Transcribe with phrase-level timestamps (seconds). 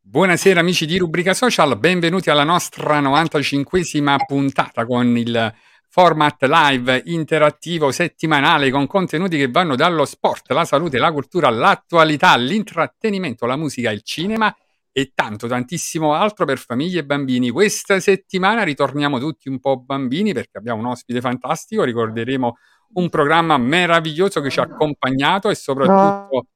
[0.00, 5.54] Buonasera amici di Rubrica Social, benvenuti alla nostra 95esima puntata con il
[5.88, 12.36] format live interattivo settimanale con contenuti che vanno dallo sport, la salute, la cultura, l'attualità,
[12.36, 14.54] l'intrattenimento, la musica, il cinema
[14.92, 17.50] e tanto tantissimo altro per famiglie e bambini.
[17.50, 22.56] Questa settimana ritorniamo tutti un po' bambini perché abbiamo un ospite fantastico, ricorderemo
[22.94, 26.46] un programma meraviglioso che ci ha accompagnato e soprattutto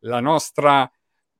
[0.00, 0.90] la nostra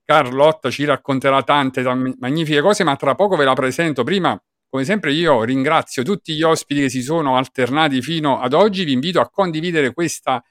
[0.04, 1.82] Carlotta ci racconterà tante
[2.18, 4.02] magnifiche cose, ma tra poco ve la presento.
[4.02, 4.36] Prima,
[4.68, 8.84] come sempre, io ringrazio tutti gli ospiti che si sono alternati fino ad oggi.
[8.84, 10.42] Vi invito a condividere questa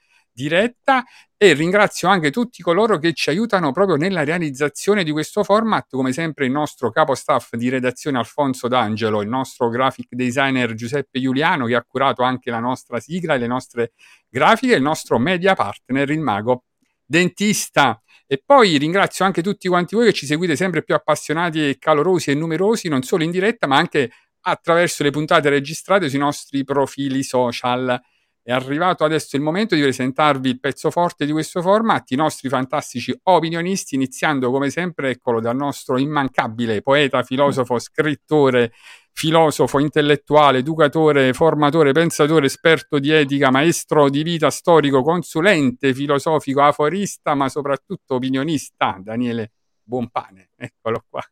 [0.42, 1.04] diretta
[1.36, 6.12] e ringrazio anche tutti coloro che ci aiutano proprio nella realizzazione di questo format, come
[6.12, 11.66] sempre il nostro capo staff di redazione Alfonso D'Angelo, il nostro graphic designer Giuseppe Giuliano
[11.66, 13.92] che ha curato anche la nostra sigla e le nostre
[14.28, 16.64] grafiche, il nostro media partner, il mago
[17.04, 21.78] dentista e poi ringrazio anche tutti quanti voi che ci seguite sempre più appassionati e
[21.78, 24.10] calorosi e numerosi, non solo in diretta, ma anche
[24.42, 28.00] attraverso le puntate registrate sui nostri profili social.
[28.50, 32.48] È arrivato adesso il momento di presentarvi il pezzo forte di questo format, i nostri
[32.48, 38.72] fantastici opinionisti, iniziando come sempre, eccolo, dal nostro immancabile poeta, filosofo, scrittore
[39.12, 47.36] filosofo, intellettuale, educatore, formatore, pensatore, esperto di etica, maestro di vita, storico, consulente, filosofico, aforista,
[47.36, 49.52] ma soprattutto opinionista, Daniele
[49.84, 50.48] Buonpane.
[50.56, 51.22] Eccolo qua.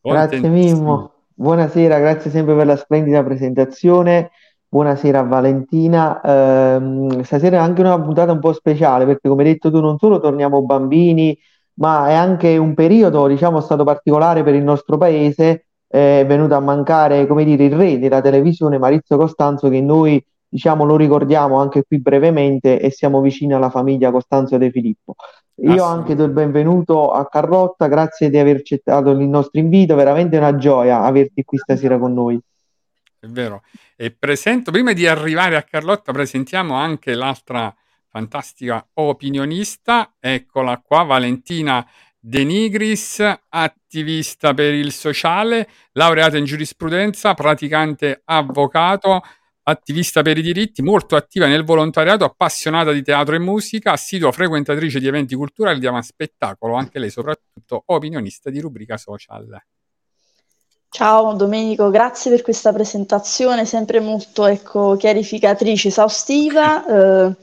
[0.00, 1.14] Grazie Mimmo.
[1.34, 4.30] Buonasera, grazie sempre per la splendida presentazione.
[4.74, 6.20] Buonasera Valentina.
[6.20, 9.98] Eh, stasera è anche una puntata un po' speciale perché come hai detto tu non
[9.98, 11.38] solo torniamo bambini,
[11.74, 16.60] ma è anche un periodo, diciamo, stato particolare per il nostro paese è venuto a
[16.60, 21.84] mancare, come dire, il re della televisione, Maurizio Costanzo, che noi diciamo lo ricordiamo anche
[21.84, 25.14] qui brevemente e siamo vicini alla famiglia Costanzo De Filippo.
[25.62, 30.36] Io anche do il benvenuto a Carlotta, grazie di aver accettato il nostro invito, veramente
[30.36, 32.40] una gioia averti qui stasera con noi.
[33.24, 33.62] È vero.
[33.96, 37.74] E presento, prima di arrivare a Carlotta, presentiamo anche l'altra
[38.06, 41.88] fantastica opinionista, eccola qua, Valentina
[42.18, 49.22] De Nigris, attivista per il sociale, laureata in giurisprudenza, praticante avvocato,
[49.62, 55.00] attivista per i diritti, molto attiva nel volontariato, appassionata di teatro e musica, assidua frequentatrice
[55.00, 59.58] di eventi culturali di spettacolo, anche lei soprattutto opinionista di rubrica social.
[60.94, 66.86] Ciao Domenico, grazie per questa presentazione, sempre molto ecco, chiarificatrice, esaustiva.
[66.86, 67.36] Eh,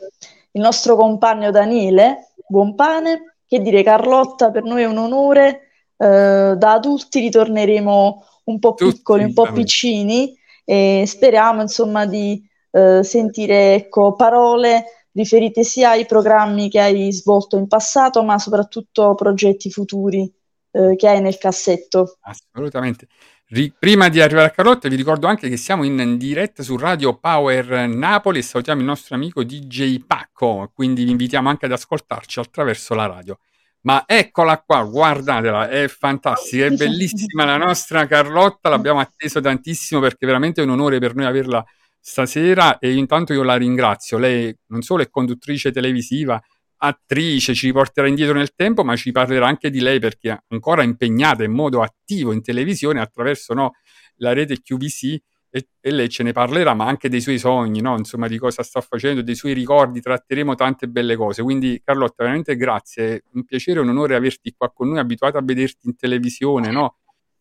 [0.52, 5.68] il nostro compagno Daniele Buonpane che dire, Carlotta, per noi è un onore.
[5.98, 10.34] Eh, da adulti ritorneremo un po' Tutti, piccoli, un po' piccini
[10.64, 17.58] e speriamo insomma di eh, sentire ecco, parole riferite sia ai programmi che hai svolto
[17.58, 20.34] in passato, ma soprattutto progetti futuri
[20.72, 22.18] eh, che hai nel cassetto.
[22.22, 23.08] Assolutamente.
[23.54, 27.18] Ri- prima di arrivare a Carlotta vi ricordo anche che siamo in diretta su Radio
[27.18, 32.40] Power Napoli e salutiamo il nostro amico DJ Pacco, quindi vi invitiamo anche ad ascoltarci
[32.40, 33.38] attraverso la radio.
[33.82, 40.26] Ma eccola qua, guardatela, è fantastica, è bellissima la nostra Carlotta, l'abbiamo atteso tantissimo perché
[40.26, 41.62] veramente è un onore per noi averla
[42.00, 44.18] stasera e intanto io la ringrazio.
[44.18, 46.42] Lei non solo è conduttrice televisiva,
[46.84, 50.84] attrice, ci riporterà indietro nel tempo, ma ci parlerà anche di lei perché è ancora
[50.84, 53.74] impegnata in modo attivo in televisione attraverso no,
[54.18, 55.18] la rete QVC
[55.54, 57.98] e, e, lei ce ne parlerà, ma anche dei suoi sogni, no?
[57.98, 61.44] insomma, di cosa sta facendo, dei suoi ricordi, tratteremo tante belle cose.
[61.44, 65.38] Quindi, Carlotta, veramente grazie, è un piacere e un onore averti qua con noi, abituata
[65.38, 66.98] a vederti in televisione, no?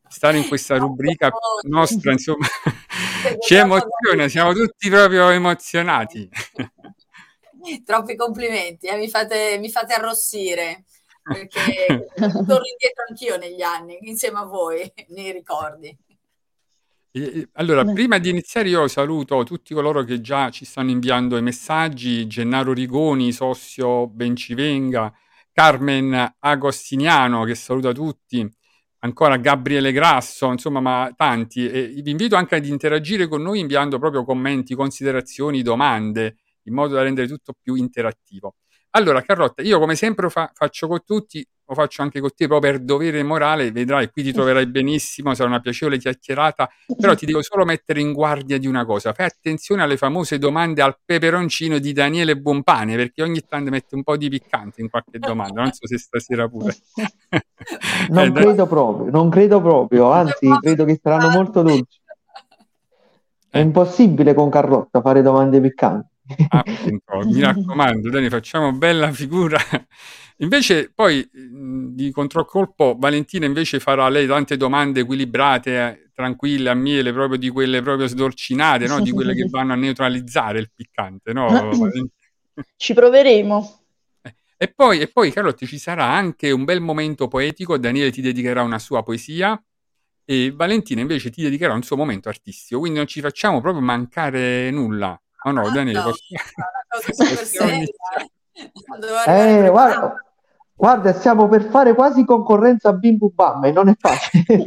[0.09, 1.31] Stare in questa rubrica
[1.69, 2.47] nostra, insomma,
[3.47, 6.29] ci emoziona, siamo tutti proprio emozionati.
[7.85, 8.97] Troppi complimenti, eh?
[8.97, 10.85] mi, fate, mi, fate, arrossire
[11.23, 15.97] perché torno indietro anch'io negli anni, insieme a voi, nei ricordi.
[17.53, 22.27] allora, prima di iniziare io saluto tutti coloro che già ci stanno inviando i messaggi,
[22.27, 25.13] Gennaro Rigoni, Sossio Bencivenga,
[25.53, 28.49] Carmen Agostiniano che saluta tutti,
[29.01, 31.69] ancora Gabriele Grasso, insomma, ma tanti.
[31.69, 36.95] E vi invito anche ad interagire con noi inviando proprio commenti, considerazioni, domande in modo
[36.95, 38.55] da rendere tutto più interattivo.
[38.91, 42.73] Allora, Carlotta, io come sempre fa- faccio con tutti, lo faccio anche con te proprio
[42.73, 46.69] per dovere morale, vedrai, qui ti troverai benissimo, sarà una piacevole chiacchierata,
[46.99, 50.83] però ti devo solo mettere in guardia di una cosa, fai attenzione alle famose domande
[50.83, 55.21] al peperoncino di Daniele Bompane, perché ogni tanto mette un po' di piccante in qualche
[55.21, 56.75] domanda, non so se stasera pure.
[58.11, 62.01] non eh, credo proprio, non credo proprio, anzi credo che saranno molto dolci.
[63.49, 63.61] È eh.
[63.61, 66.10] impossibile con Carlotta fare domande piccanti.
[66.49, 69.59] Appunto, mi raccomando, Dani, facciamo bella figura.
[70.39, 77.13] Invece, poi di controcolpo, Valentina invece farà lei tante domande equilibrate, eh, tranquille, a miele,
[77.13, 79.01] proprio di quelle proprio sdolcinate, no?
[79.01, 81.33] di quelle che vanno a neutralizzare il piccante.
[81.33, 81.71] No?
[82.77, 83.81] Ci proveremo.
[84.23, 87.79] Eh, e poi, e poi, Carlotti, ci sarà anche un bel momento poetico.
[87.79, 89.63] Daniele ti dedicherà una sua poesia
[90.25, 92.81] e Valentina invece ti dedicherà un suo momento artistico.
[92.81, 95.21] Quindi non ci facciamo proprio mancare nulla.
[95.45, 96.13] Oh no, Daniele, no,
[97.31, 97.85] possiamo...
[99.27, 100.15] eh, guarda,
[100.75, 104.67] guarda, stiamo per fare quasi concorrenza a Bim Bum Bam e non è facile.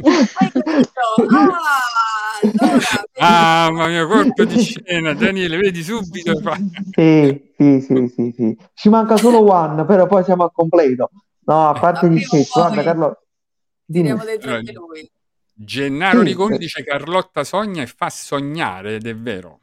[3.18, 6.34] ah, mamma mia, colpo di scena, Daniele, vedi subito.
[6.90, 8.58] sì, sì, sì, sì, sì.
[8.74, 11.10] Ci manca solo one, però poi siamo a completo.
[11.46, 13.18] No, a parte gli scherzi, guarda Carlo.
[13.86, 15.08] Tiriamo dentro anche lui.
[15.56, 19.60] Gennaro sì, Rigoni dice Carlotta sogna e fa sognare, ed è vero.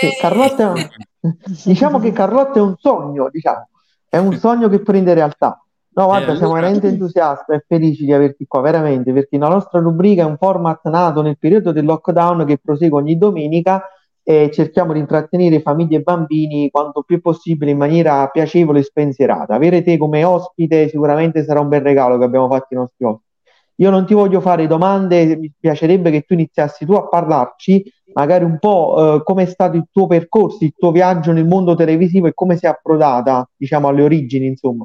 [0.00, 0.88] Sì, Carlotta un...
[1.64, 3.68] diciamo che Carlotta è un sogno, diciamo.
[4.08, 5.58] È un sogno che prende realtà.
[5.96, 9.78] No, guarda, eh, siamo veramente entusiasti e felici di averti qua, veramente, perché la nostra
[9.78, 13.84] rubrica è un format nato nel periodo del lockdown che prosegue ogni domenica
[14.26, 19.54] e cerchiamo di intrattenere famiglie e bambini quanto più possibile in maniera piacevole e spensierata.
[19.54, 23.32] Avere te come ospite sicuramente sarà un bel regalo che abbiamo fatto ai nostri ospiti.
[23.76, 28.44] Io non ti voglio fare domande, mi piacerebbe che tu iniziassi tu a parlarci magari
[28.44, 32.26] un po' eh, come è stato il tuo percorso, il tuo viaggio nel mondo televisivo
[32.26, 34.84] e come sei approdata, diciamo, alle origini, insomma.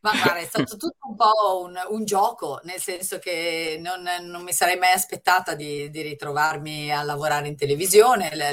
[0.00, 4.42] Ma guarda, è stato tutto un po' un, un gioco, nel senso che non, non,
[4.42, 8.34] mi sarei mai aspettata di, di ritrovarmi a lavorare in televisione.
[8.34, 8.50] La,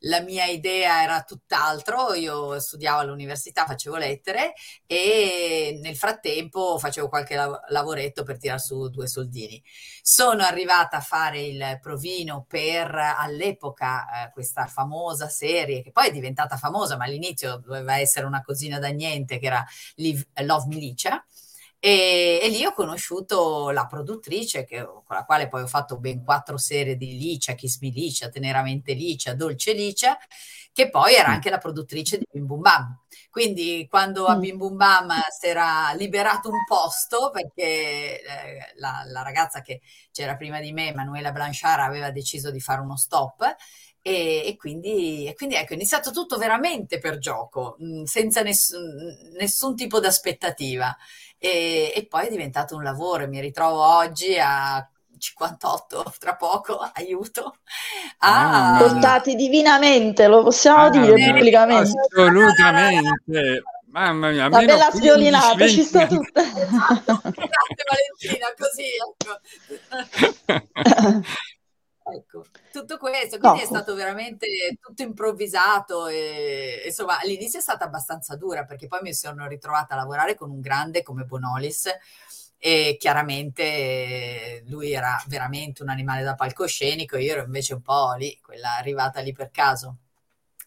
[0.00, 2.12] la, mia idea era tutt'altro.
[2.14, 4.52] Io studiavo all'università, facevo lettere
[4.86, 7.36] e nel frattempo facevo qualche
[7.68, 9.62] lavoretto per tirare su due soldini.
[10.02, 16.12] Sono arrivata a fare il provino per all'epoca eh, questa famosa serie, che poi è
[16.12, 19.64] diventata famosa, ma all'inizio doveva essere una cosina da niente, che era
[19.96, 21.24] Live, Love Milicia.
[21.80, 26.24] E, e, lì ho conosciuto la produttrice che, con la quale poi ho fatto ben
[26.24, 30.18] quattro serie di Licia, Kiss Me Licia, Teneramente Licia, Dolce Licia,
[30.72, 32.98] che poi era anche la produttrice di Bim Bum Bam.
[33.30, 39.22] Quindi quando a Bim Bum Bam si era liberato un posto, perché eh, la, la,
[39.22, 43.54] ragazza che c'era prima di me, Manuela Blanchard, aveva deciso di fare uno stop,
[44.00, 49.32] e, e, quindi, e, quindi, ecco, è iniziato tutto veramente per gioco, mh, senza nessun,
[49.38, 50.96] nessun tipo di aspettativa.
[51.36, 53.26] E, e, poi è diventato un lavoro.
[53.28, 57.56] Mi ritrovo oggi a 58, tra poco, aiuto.
[58.18, 61.92] Ah, portati divinamente, lo possiamo ah, dire pubblicamente.
[62.00, 63.62] Assolutamente.
[63.90, 66.42] Mamma mia, la bella sviolinata, ci sta tutta.
[66.42, 69.40] Grazie Valentina, così ecco.
[72.10, 72.46] Ecco,
[72.80, 73.64] tutto questo, quindi no.
[73.64, 74.46] è stato veramente
[74.80, 79.96] tutto improvvisato e insomma all'inizio è stata abbastanza dura perché poi mi sono ritrovata a
[79.98, 81.88] lavorare con un grande come Bonolis
[82.58, 88.38] e chiaramente lui era veramente un animale da palcoscenico, io ero invece un po' lì,
[88.42, 89.98] quella arrivata lì per caso.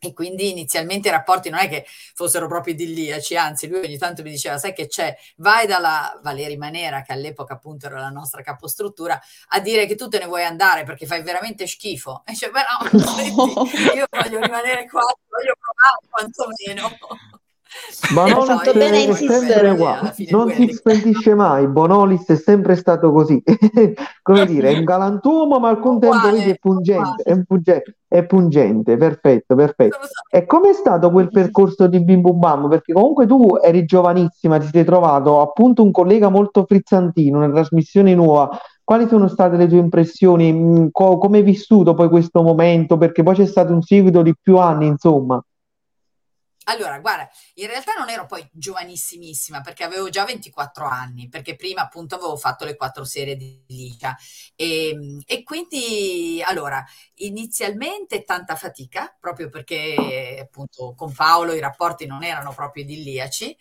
[0.04, 4.24] E quindi inizialmente i rapporti non è che fossero proprio idilliaci, anzi lui ogni tanto
[4.24, 8.42] mi diceva, sai che c'è, vai dalla Valeri Manera, che all'epoca appunto era la nostra
[8.42, 12.24] capostruttura, a dire che tu te ne vuoi andare perché fai veramente schifo.
[12.26, 16.98] E dice, beh no, senti, io voglio rimanere qua, voglio provare quantomeno.
[18.14, 21.68] Bonolis è bene sempre qua, non si spentisce mai.
[21.68, 23.42] Bonolis è sempre stato così.
[24.22, 28.98] Come dire, è un galantuomo, ma al contempo vedi, è pungente, è, pungente, è pungente,
[28.98, 29.98] perfetto, perfetto.
[30.30, 32.70] E com'è stato quel percorso di Bim Bum Bam?
[32.70, 38.14] Perché comunque tu eri giovanissima, ti sei trovato appunto un collega molto frizzantino, una trasmissione
[38.14, 38.50] nuova.
[38.84, 40.52] Quali sono state le tue impressioni?
[40.52, 42.98] Mm, co- come hai vissuto poi questo momento?
[42.98, 45.42] Perché poi c'è stato un seguito di più anni, insomma.
[46.66, 51.82] Allora, guarda, in realtà non ero poi giovanissimissima perché avevo già 24 anni, perché prima
[51.82, 54.16] appunto avevo fatto le quattro serie di Licia
[54.56, 56.84] e, ehm, e quindi allora
[57.16, 63.58] inizialmente tanta fatica proprio perché appunto con Paolo i rapporti non erano proprio idilliaci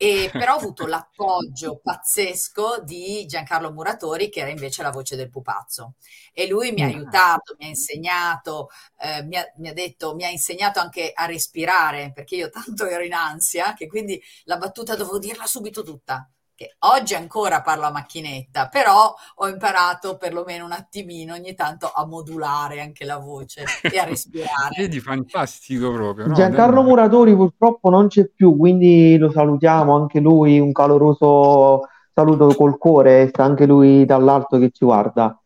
[0.00, 5.28] e però ho avuto l'appoggio pazzesco di Giancarlo Muratori, che era invece la voce del
[5.28, 5.94] pupazzo.
[6.32, 6.90] E lui mi ha mm.
[6.90, 8.68] aiutato, mi ha insegnato,
[9.00, 12.86] eh, mi, ha, mi, ha, detto, mi ha insegnato anche a respirare, perché io tanto
[12.86, 17.86] ero in ansia, che quindi la battuta dovevo dirla subito tutta che oggi ancora parlo
[17.86, 23.62] a macchinetta, però ho imparato perlomeno un attimino ogni tanto a modulare anche la voce
[23.80, 24.74] e a respirare.
[24.76, 26.26] Vedi, fantastico proprio.
[26.26, 26.34] No?
[26.34, 32.76] Giancarlo Muratori purtroppo non c'è più, quindi lo salutiamo anche lui, un caloroso saluto col
[32.76, 35.40] cuore, sta anche lui dall'alto che ci guarda.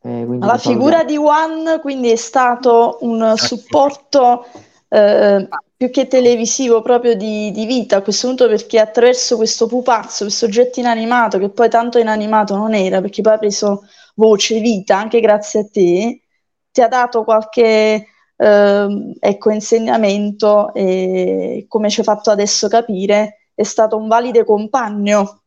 [0.00, 4.46] Eh, la figura di Juan quindi è stato un supporto
[4.88, 5.48] eh,
[5.82, 10.44] più che televisivo proprio di, di, vita a questo punto perché attraverso questo pupazzo, questo
[10.44, 13.82] oggetto inanimato che poi tanto inanimato non era perché poi ha preso
[14.14, 16.22] voce, vita anche grazie a te,
[16.70, 23.64] ti ha dato qualche eh, ecco, insegnamento e come ci hai fatto adesso capire è
[23.64, 25.42] stato un valido compagno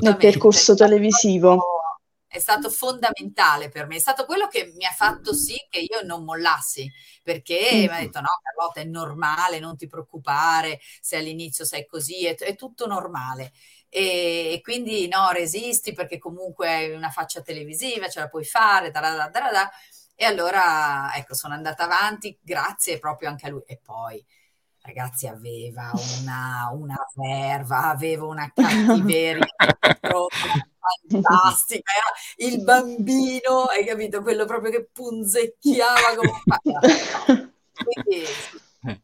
[0.00, 1.79] nel percorso televisivo
[2.32, 6.02] è stato fondamentale per me, è stato quello che mi ha fatto sì che io
[6.04, 6.88] non mollassi,
[7.24, 12.26] perché mi ha detto no Carlotta è normale, non ti preoccupare, se all'inizio sei così,
[12.26, 13.50] è, è tutto normale.
[13.88, 18.92] E, e, quindi no, resisti perché comunque hai una faccia televisiva, ce la puoi fare,
[18.92, 19.70] da, da, da, da,
[20.14, 23.62] e allora ecco sono andata avanti grazie proprio anche a lui.
[23.66, 24.24] E poi
[24.82, 29.46] ragazzi aveva una, una verva, aveva una cattiveria
[31.08, 34.22] fantastica, era il bambino, hai capito?
[34.22, 38.26] Quello proprio che punzecchiava come Quindi,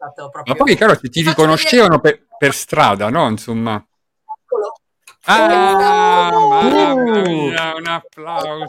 [0.07, 0.43] proprio...
[0.45, 3.29] Ma poi, caro, ti, ti riconoscevano per, per, strada, no?
[3.29, 3.85] Insomma.
[5.29, 8.65] Ah, mamma mia, un applauso.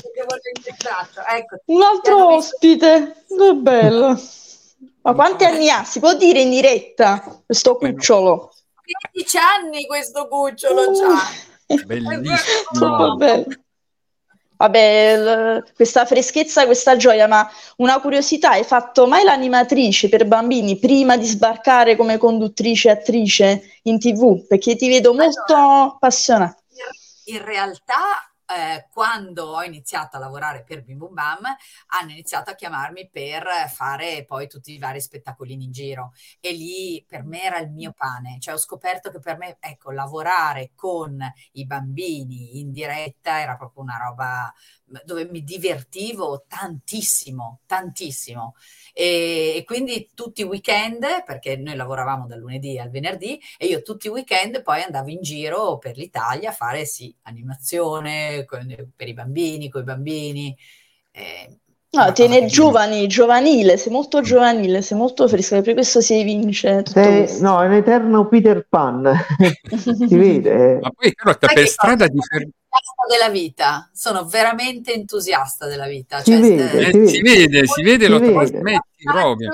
[1.30, 4.20] Ecco, un altro ospite, che bello.
[5.08, 5.84] Ma quanti anni ha?
[5.86, 8.52] Si può dire in diretta questo cucciolo?
[9.12, 11.16] 15 anni questo cucciolo uh.
[11.86, 13.18] Bellissimo.
[14.60, 17.48] Vabbè, l- questa freschezza, questa gioia, ma
[17.78, 23.80] una curiosità, hai fatto mai l'animatrice per bambini prima di sbarcare come conduttrice e attrice
[23.84, 24.48] in tv?
[24.48, 26.58] Perché ti vedo molto allora, appassionata.
[27.26, 31.44] In realtà eh, quando ho iniziato a lavorare per Bim Bum Bam,
[31.88, 36.14] hanno iniziato a chiamarmi per fare poi tutti i vari spettacolini in giro.
[36.40, 38.38] E lì per me era il mio pane.
[38.40, 41.20] Cioè ho scoperto che per me, ecco, lavorare con
[41.54, 44.54] i bambini in diretta era proprio una roba
[45.04, 48.56] dove mi divertivo tantissimo, tantissimo.
[48.94, 53.82] E, e, quindi tutti i weekend, perché noi lavoravamo dal lunedì al venerdì, e io
[53.82, 59.08] tutti i weekend poi andavo in giro per l'Italia a fare sì, animazione con, per
[59.08, 60.58] i bambini, con i bambini.
[61.12, 66.84] Eh, No, tiene giovani, giovanile, sei molto giovanile, sei molto fresca, per questo si evince.
[66.86, 69.10] Sei, no, è un eterno Peter Pan,
[70.08, 70.80] si vede.
[70.82, 72.20] Ma poi però sta per strada di
[73.08, 76.20] della vita, sono veramente entusiasta della vita.
[76.20, 79.52] Si, cioè, vede, eh, si, vede, si vede, si lo trasmetti proprio.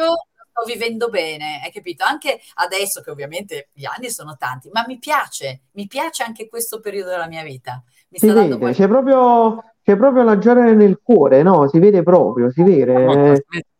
[0.54, 2.04] Sto vivendo bene, hai capito?
[2.04, 6.80] Anche adesso che ovviamente gli anni sono tanti, ma mi piace, mi piace anche questo
[6.80, 7.84] periodo della mia vita.
[8.14, 8.74] Mi si vede, poi...
[8.74, 11.68] c'è proprio c'è proprio la gioia nel cuore, no?
[11.68, 12.94] Si vede proprio, si vede.
[13.04, 13.36] No,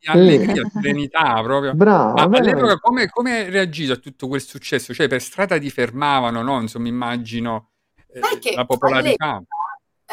[0.08, 1.74] allegria, serenità proprio.
[1.74, 2.28] Bravo.
[2.28, 4.94] Ma all'epoca come, come reagito a tutto quel successo?
[4.94, 6.60] Cioè per strada ti fermavano, no?
[6.60, 7.70] Insomma, immagino
[8.12, 8.20] eh,
[8.54, 9.42] la popolarità.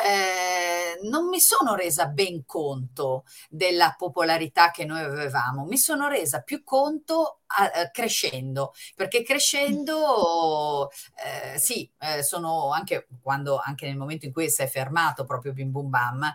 [0.03, 6.43] Eh, non mi sono resa ben conto della popolarità che noi avevamo, mi sono resa
[6.43, 13.97] più conto a, a, crescendo, perché crescendo, eh, sì, eh, sono anche quando, anche nel
[13.97, 16.33] momento in cui si è fermato proprio Bim Bum Bam, eh,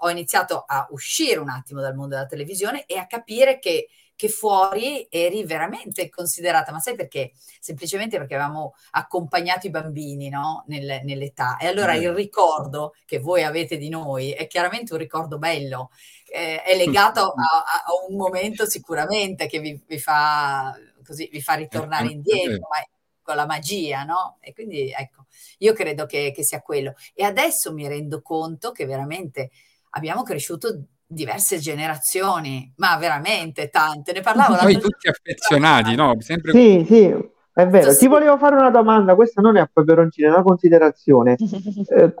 [0.00, 4.28] ho iniziato a uscire un attimo dal mondo della televisione e a capire che che
[4.28, 7.32] fuori eri veramente considerata, ma sai perché?
[7.60, 10.64] Semplicemente perché avevamo accompagnato i bambini no?
[10.68, 15.38] Nel, nell'età e allora il ricordo che voi avete di noi è chiaramente un ricordo
[15.38, 15.90] bello,
[16.32, 21.54] eh, è legato a, a, un momento sicuramente che vi, vi, fa, così, vi fa
[21.54, 22.78] ritornare indietro, ma
[23.22, 24.36] con la magia, no?
[24.40, 25.26] E quindi ecco,
[25.58, 26.94] io credo che, che sia quello.
[27.14, 29.50] E adesso mi rendo conto che veramente
[29.90, 34.12] abbiamo cresciuto diverse generazioni, ma veramente tante.
[34.12, 36.14] Ne parlavo Noi tutti affezionati, no?
[36.18, 36.52] Sempre...
[36.52, 37.14] Sì, sì,
[37.52, 37.90] è vero.
[37.92, 37.98] Sì.
[38.00, 41.36] Ti volevo fare una domanda, questa non è a peperoncino, è una considerazione.
[41.88, 42.14] eh,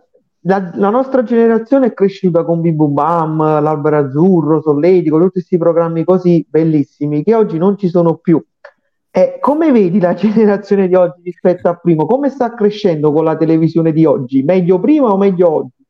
[0.46, 5.58] la, la, nostra generazione è cresciuta con Bim Bum Bam, l'Albero Azzurro, Solletico, tutti questi
[5.58, 8.42] programmi così bellissimi che oggi non ci sono più.
[9.10, 12.04] Eh, come vedi la generazione di oggi rispetto a prima?
[12.04, 14.42] Come sta crescendo con la televisione di oggi?
[14.42, 15.83] Meglio prima o meglio oggi?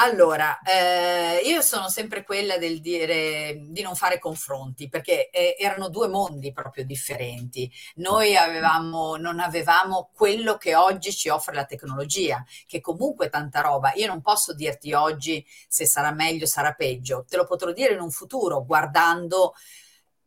[0.00, 5.88] Allora, eh, io sono sempre quella del dire di non fare confronti, perché eh, erano
[5.88, 7.68] due mondi proprio differenti.
[7.96, 13.60] Noi avevamo, non avevamo quello che oggi ci offre la tecnologia, che comunque è tanta
[13.60, 13.92] roba.
[13.94, 17.94] Io non posso dirti oggi se sarà meglio, o sarà peggio, te lo potrò dire
[17.94, 19.54] in un futuro, guardando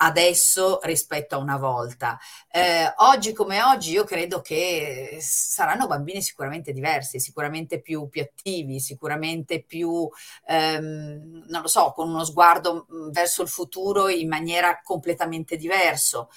[0.03, 2.19] adesso rispetto a una volta.
[2.49, 8.79] Eh, oggi come oggi io credo che saranno bambini sicuramente diversi, sicuramente più, più attivi,
[8.79, 10.09] sicuramente più,
[10.47, 16.27] ehm, non lo so, con uno sguardo verso il futuro in maniera completamente diversa.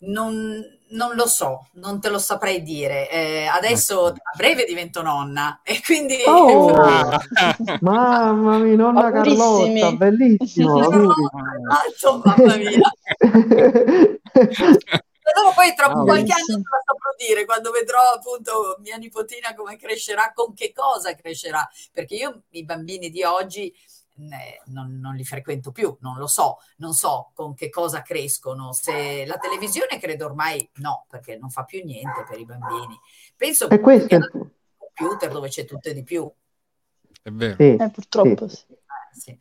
[0.00, 3.10] Non, non, lo so, non te lo saprei dire.
[3.10, 6.18] Eh, adesso a breve divento nonna e quindi...
[6.24, 6.72] Oh,
[7.80, 10.80] mamma mia, nonna Carlotta, bellissimo.
[10.80, 12.80] Esatto, mamma mia.
[15.28, 19.54] Però poi tra oh, qualche anno te la saprò dire, quando vedrò appunto mia nipotina
[19.54, 23.70] come crescerà, con che cosa crescerà, perché io i bambini di oggi
[24.18, 28.72] non, non, li frequento più, non lo so, non so con che cosa crescono.
[28.72, 32.98] Se la televisione credo ormai no, perché non fa più niente per i bambini.
[33.36, 36.30] Penso che questo è il computer dove c'è tutto e di più.
[37.22, 37.56] È vero.
[37.58, 38.56] Sì, eh, purtroppo sì.
[38.56, 38.66] sì.
[38.72, 38.76] Eh,
[39.12, 39.40] sì.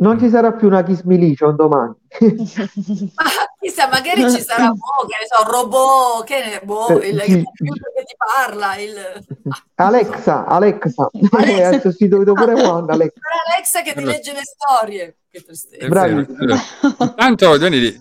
[0.00, 1.94] Non ci sarà più una Kiss domani.
[3.14, 3.24] Ma
[3.60, 7.42] chissà, magari ci sarà boh, che ne so, robot, che ne, boh, eh, il, sì.
[7.42, 8.76] computer che ti parla.
[8.76, 9.26] Il...
[9.76, 11.68] Alexa, Alexa, Alexa.
[11.68, 12.94] ha sostituito pure Wanda.
[12.94, 13.20] Alexa.
[13.46, 15.16] Alexa che ti legge le storie.
[15.30, 15.86] Che tristezza.
[15.86, 16.26] Bravi.
[17.14, 17.56] Tanto,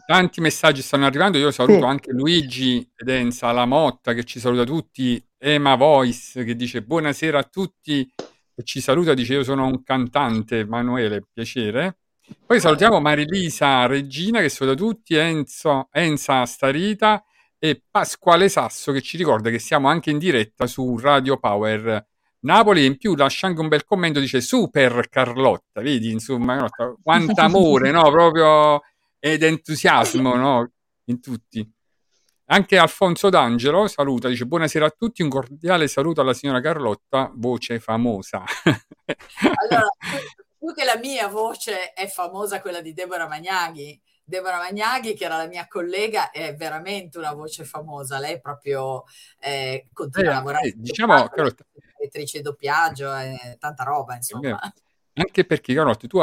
[0.06, 1.38] tanti messaggi stanno arrivando.
[1.38, 1.86] Io saluto sì.
[1.86, 7.44] anche Luigi Edenza, la Motta che ci saluta tutti, Ema Voice che dice buonasera a
[7.44, 12.00] tutti che ci saluta, dice io sono un cantante, Emanuele, piacere.
[12.46, 17.24] Poi salutiamo Marilisa Regina che saluta tutti, Enzo, Enza Starita
[17.60, 22.08] e Pasquale Sasso che ci ricorda che siamo anche in diretta su Radio Power
[22.40, 22.86] Napoli.
[22.86, 26.68] In più lascia anche un bel commento, dice super Carlotta, vedi insomma
[27.04, 28.10] quanto amore, no?
[28.10, 28.82] Proprio
[29.20, 30.72] ed entusiasmo, no?
[31.06, 31.70] In tutti.
[32.52, 37.80] Anche Alfonso D'Angelo saluta, dice buonasera a tutti, un cordiale saluto alla signora Carlotta, voce
[37.80, 38.44] famosa.
[38.66, 39.88] allora,
[40.58, 44.02] più che la mia voce è famosa quella di Deborah Magnaghi.
[44.30, 48.20] Deborah Magnaghi, che era la mia collega, è veramente una voce famosa.
[48.20, 49.04] Lei proprio
[49.40, 50.68] eh, continua eh, a lavorare.
[50.68, 51.66] Eh, diciamo, Carlotta,
[52.06, 54.60] attrice doppiaggio, eh, tanta roba, insomma.
[55.14, 56.20] Anche perché, Carlotta, tu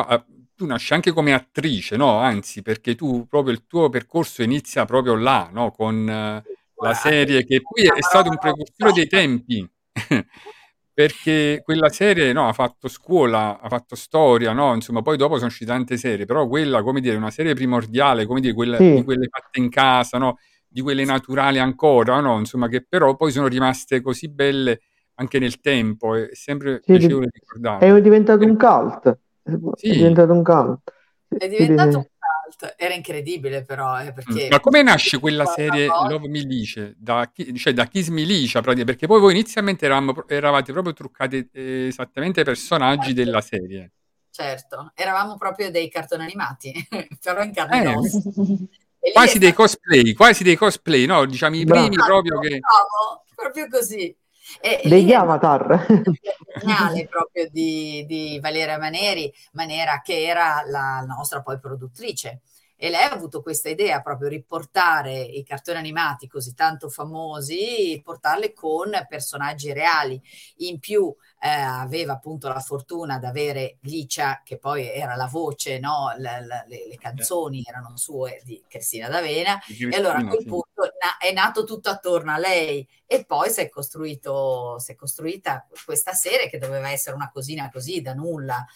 [0.55, 2.19] tu nasci anche come attrice, no?
[2.19, 5.71] Anzi, perché tu proprio il tuo percorso inizia proprio là, no?
[5.71, 6.43] Con eh,
[6.77, 9.69] la serie che poi è stato un precursore dei tempi.
[10.97, 14.73] Perché quella serie no, ha fatto scuola, ha fatto storia, no?
[14.73, 18.41] Insomma, poi dopo sono uscite tante serie, però quella, come dire, una serie primordiale, come
[18.41, 18.95] dire, quella, Sì.
[18.95, 20.39] di quelle fatte in casa, no?
[20.67, 22.39] Di quelle naturali ancora, no?
[22.39, 24.81] Insomma, che però poi sono rimaste così belle
[25.17, 27.87] anche nel tempo, è sempre Sì, piacevole ricordare.
[27.95, 29.19] è diventato un cult.
[29.75, 29.91] Sì.
[29.91, 30.93] È diventato un cult.
[31.29, 32.07] È diventato un
[32.47, 34.49] cult, era incredibile però, eh, perché...
[34.49, 36.95] Ma come nasce quella serie Love Milice?
[36.97, 42.41] Da, cioè da Kiss Milicia, perché poi voi inizialmente eravamo, eravate proprio truccati eh, esattamente
[42.41, 43.91] ai personaggi della serie.
[44.31, 46.73] Certo, eravamo proprio dei cartoni animati,
[47.23, 49.13] però in carne eh.
[49.13, 51.25] Quasi dei cosplay, quasi dei cosplay, no?
[51.27, 52.23] Diciamo i primi Bravo.
[52.23, 52.59] proprio che...
[53.37, 54.15] Proprio così.
[54.61, 55.87] E, degli avatar.
[56.59, 62.41] Segnale proprio di, di Valeria Maneri, Manera, che era la nostra poi produttrice.
[62.77, 68.53] E lei ha avuto questa idea proprio riportare i cartoni animati così tanto famosi, portarli
[68.53, 70.21] con personaggi reali.
[70.59, 75.79] In più eh, aveva appunto la fortuna di avere Licia, che poi era la voce,
[75.79, 76.13] no?
[76.19, 81.17] le, le, le, canzoni erano sue di Cristina D'Avena, e allora a quel punto na-
[81.19, 86.13] è nato tutto attorno a lei e poi si è, costruito, si è costruita questa
[86.13, 88.67] serie che doveva essere una cosina così da nulla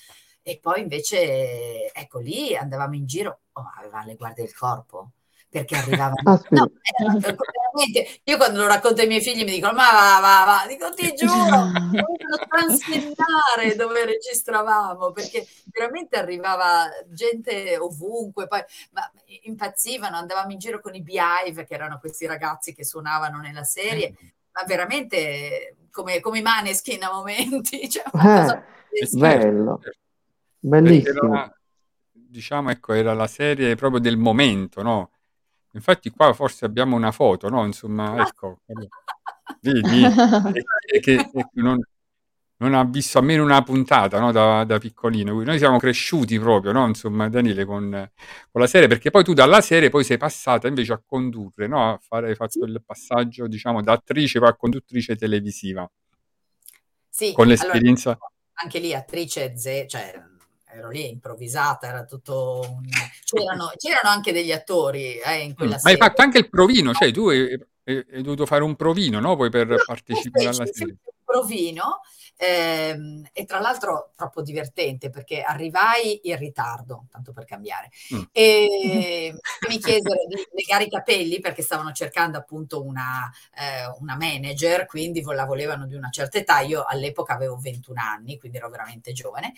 [0.42, 5.10] e poi invece, ecco lì andavamo in giro, oh, aveva le guardie del corpo,
[5.48, 6.22] perché arrivavano...
[6.24, 10.44] Ah, no, veramente, io quando lo racconto ai miei figli mi dicono, ma va, va,
[10.44, 19.10] va, dico ti giuro, dovevano trascendare dove registravamo, perché veramente arrivava gente ovunque, poi ma,
[19.42, 24.14] impazzivano, andavamo in giro con i Beehive, che erano questi ragazzi che suonavano nella serie,
[24.52, 27.88] ma veramente come, come i maneskin a momenti.
[27.90, 28.04] Cioè,
[28.92, 29.80] eh, bello.
[30.58, 31.54] Bellissimo.
[32.30, 35.10] Diciamo, ecco, era la serie proprio del momento, no?
[35.72, 37.64] Infatti qua forse abbiamo una foto, no?
[37.66, 38.60] Insomma, ecco,
[39.60, 40.06] vedi,
[41.00, 41.80] che, e non,
[42.58, 44.30] non, ha visto almeno una puntata, no?
[44.30, 45.42] Da, da, piccolino.
[45.42, 46.86] Noi siamo cresciuti proprio, no?
[46.86, 48.10] Insomma, Daniele, con,
[48.48, 51.94] con, la serie, perché poi tu dalla serie poi sei passata invece a condurre, no?
[51.94, 55.90] A fare, fatto il passaggio, diciamo, da attrice poi a conduttrice televisiva.
[57.08, 58.10] Sì, con l'esperienza...
[58.10, 59.52] Allora, anche lì attrice,
[59.88, 60.29] cioè
[60.72, 62.88] ero lì improvvisata, era tutto un...
[63.24, 65.80] c'erano, c'erano anche degli attori eh, in quella mm.
[65.82, 67.30] Ma hai fatto anche il provino, cioè tu
[67.84, 69.36] hai, hai, dovuto fare un provino, no?
[69.36, 70.96] Poi per partecipare alla serie.
[71.02, 72.00] Un provino
[72.42, 78.22] Ehm, e tra l'altro troppo divertente perché arrivai in ritardo, tanto per cambiare, mm.
[78.32, 79.34] e
[79.68, 85.20] mi chiesero di legare i capelli perché stavano cercando appunto una, eh, una manager, quindi
[85.22, 86.60] la volevano di una certa età.
[86.60, 89.52] Io all'epoca avevo 21 anni, quindi ero veramente giovane.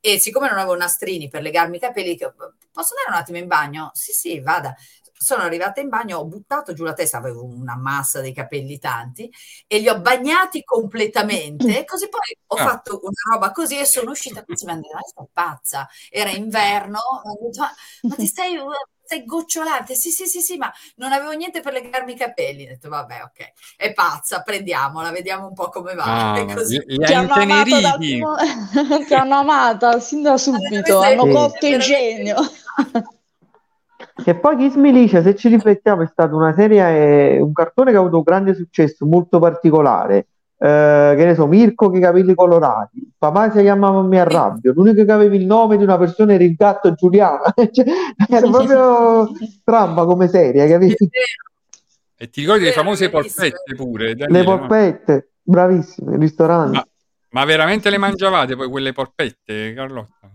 [0.00, 3.90] E siccome non avevo nastrini per legarmi i capelli, posso andare un attimo in bagno?
[3.94, 4.74] Sì, sì, vada
[5.16, 9.30] sono arrivata in bagno, ho buttato giù la testa, avevo una massa dei capelli tanti
[9.66, 12.68] e li ho bagnati completamente, così poi ho ah.
[12.68, 16.98] fatto una roba così e sono uscita così, mi hanno detto, pazza, era inverno,
[17.40, 17.72] detto, ma,
[18.02, 18.58] ma ti stai
[19.06, 22.64] sei gocciolante, sì, sì, sì, sì, ma non avevo niente per legarmi i capelli.
[22.64, 26.32] Ho detto, vabbè, ok, è pazza, prendiamola, vediamo un po' come va.
[26.32, 26.82] Ah, così.
[26.84, 27.96] Ti hanno, amata
[29.06, 32.36] ti hanno amata sin da subito, hanno cotto il genio.
[34.22, 38.00] Che poi Kiss Milicia, se ci riflettiamo, è stata una serie, un cartone che ha
[38.00, 40.28] avuto un grande successo, molto particolare.
[40.56, 45.04] Eh, che ne so, Mirko che i capelli colorati, papà si chiamava Mi Arrabbio, l'unico
[45.04, 47.84] che aveva il nome di una persona era il gatto Giuliano, cioè,
[48.28, 49.30] era proprio
[49.64, 51.06] tramba come serie, capito?
[52.16, 54.14] E ti ricordi le famose polpette pure?
[54.14, 55.52] Daniele, le polpette, no?
[55.52, 56.76] bravissime, il ristorante.
[56.76, 56.86] Ma,
[57.30, 60.30] ma veramente le mangiavate poi quelle polpette, Carlotta?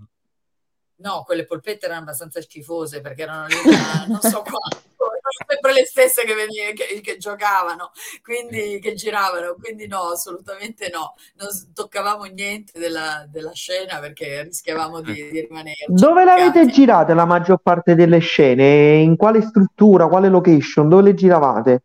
[0.99, 5.73] No, quelle polpette erano abbastanza schifose perché erano lì da non so quanto, erano sempre
[5.73, 11.47] le stesse che, veniv- che, che, giocavano, quindi che giravano, quindi no, assolutamente no, non
[11.73, 15.85] toccavamo niente della, della scena perché rischiavamo di, di rimanere.
[15.87, 18.95] Dove l'avete girate la maggior parte delle scene?
[18.95, 20.89] In quale struttura, quale location?
[20.89, 21.83] Dove le giravate?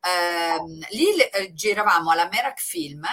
[0.00, 3.04] Allora, ehm, lì le, eh, giravamo alla Merak Film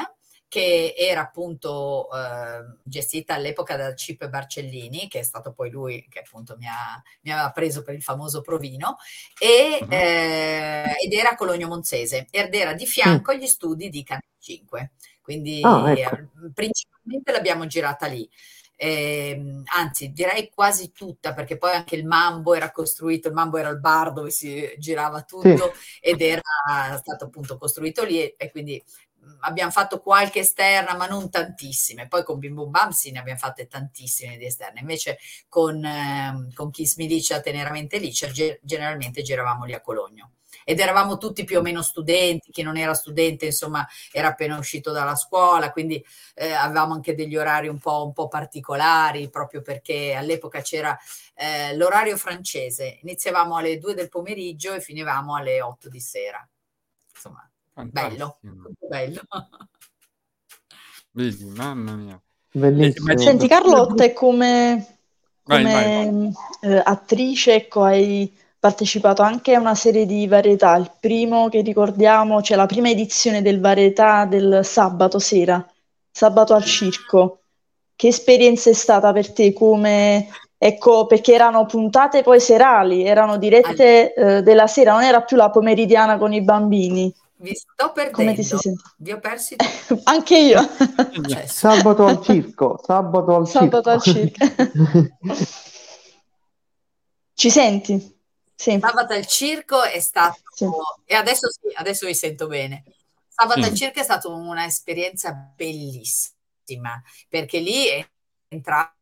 [0.56, 6.20] che era appunto eh, gestita all'epoca da Cip Barcellini, che è stato poi lui che
[6.20, 8.96] appunto mi, ha, mi aveva preso per il famoso provino,
[9.38, 9.88] e, uh-huh.
[9.92, 14.92] eh, ed era a Cologno Monzese ed era di fianco agli studi di Canale 5.
[15.22, 16.16] Quindi oh, ecco.
[16.16, 18.26] eh, principalmente l'abbiamo girata lì.
[18.78, 23.70] Eh, anzi direi quasi tutta perché poi anche il Mambo era costruito, il Mambo era
[23.70, 26.00] il bar dove si girava tutto sì.
[26.02, 26.42] ed era
[26.98, 28.84] stato appunto costruito lì e, e quindi
[29.42, 32.08] abbiamo fatto qualche esterna, ma non tantissime.
[32.08, 34.80] Poi con Bim Bum Bam sì, ne abbiamo fatte tantissime di esterne.
[34.80, 40.32] Invece con, eh, con Kiss Me Dice teneramente lì, cioè, generalmente giravamo lì a Cologno.
[40.68, 44.92] Ed eravamo tutti più o meno studenti, chi non era studente insomma era appena uscito
[44.92, 50.16] dalla scuola, quindi eh, avevamo anche degli orari un po', un po', particolari, proprio perché
[50.16, 50.98] all'epoca c'era
[51.36, 56.48] eh, l'orario francese, iniziavamo alle 2 del pomeriggio e finivamo alle 8 di sera.
[57.78, 58.38] Insomma, Bello,
[58.88, 59.22] bello.
[61.12, 62.22] Vedi, mamma mia.
[62.52, 63.18] Bellissimo.
[63.18, 65.00] Senti Carlotta, come,
[65.44, 66.34] come vai, vai.
[66.62, 70.76] Eh, attrice, ecco, hai partecipato anche a una serie di varietà.
[70.78, 75.66] Il primo che ricordiamo, c'è cioè la prima edizione del varietà del sabato sera,
[76.10, 77.40] sabato al circo.
[77.94, 79.52] Che esperienza è stata per te?
[79.52, 85.36] Come, ecco, perché erano puntate poi serali, erano dirette eh, della sera, non era più
[85.36, 87.14] la pomeridiana con i bambini.
[87.38, 88.18] Vi sto perdendo.
[88.18, 88.94] Come ti sei sentito?
[88.98, 89.56] Vi ho persi.
[90.06, 90.62] Anche io.
[91.28, 92.80] Cioè, sabato al circo.
[92.84, 94.44] Sabato al sabato circo.
[94.44, 95.18] Al circo.
[97.34, 98.14] Ci senti?
[98.56, 98.80] Sì.
[98.80, 100.66] Sabato al circo è stato, sì.
[101.04, 102.84] e adesso sì, adesso vi sento bene.
[103.28, 103.70] Sabato sì.
[103.70, 107.88] al circo è stata un'esperienza bellissima, perché lì
[108.48, 108.94] entravo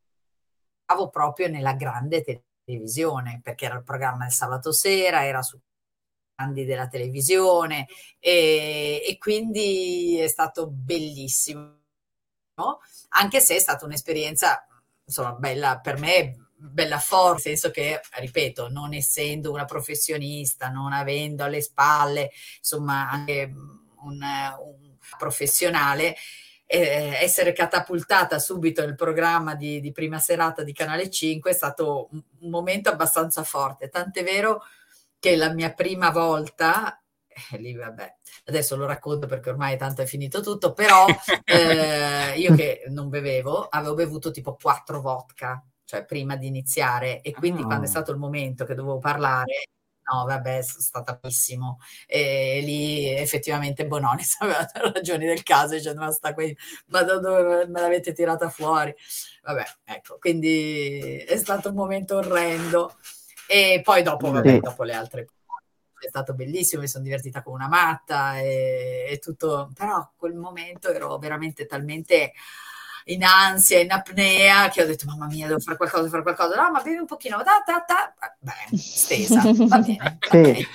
[1.12, 5.60] proprio nella grande televisione, perché era il programma del sabato sera, era su
[6.36, 7.88] grandi della televisione
[8.19, 11.80] e, e quindi è stato bellissimo,
[13.10, 14.65] anche se è stata un'esperienza
[15.06, 20.93] insomma bella per me bella forte, nel senso che, ripeto, non essendo una professionista, non
[20.93, 23.52] avendo alle spalle, insomma, anche
[23.98, 26.15] un, un professionale,
[26.65, 32.08] eh, essere catapultata subito nel programma di, di, prima serata di Canale 5 è stato
[32.12, 34.63] un momento abbastanza forte, tant'è vero
[35.23, 37.01] che la mia prima volta
[37.51, 38.15] eh, lì vabbè,
[38.47, 41.05] adesso lo racconto perché ormai tanto è finito tutto, però
[41.45, 47.31] eh, io che non bevevo, avevo bevuto tipo quattro vodka, cioè prima di iniziare, e
[47.31, 47.65] quindi oh.
[47.65, 49.69] quando è stato il momento che dovevo parlare,
[50.12, 51.77] no, vabbè, sono stata benissimo.
[52.05, 56.53] E lì effettivamente Bononi aveva ragioni del caso, dicendo, ma sta qui,
[56.88, 58.93] ma da dove me l'avete tirata fuori?
[59.43, 62.93] Vabbè, ecco, quindi è stato un momento orrendo.
[63.47, 65.27] E poi dopo, vabbè, dopo le altre
[66.06, 70.89] è stato bellissimo, mi sono divertita come una matta e, e tutto, però quel momento
[70.91, 72.34] ero veramente talmente
[73.06, 76.62] in ansia, in apnea, che ho detto mamma mia devo fare qualcosa, devo fare qualcosa,
[76.62, 78.13] no ma bevi un pochino, da, da, da.
[78.39, 80.17] beh, stesa, va bene.
[80.29, 80.67] Sì.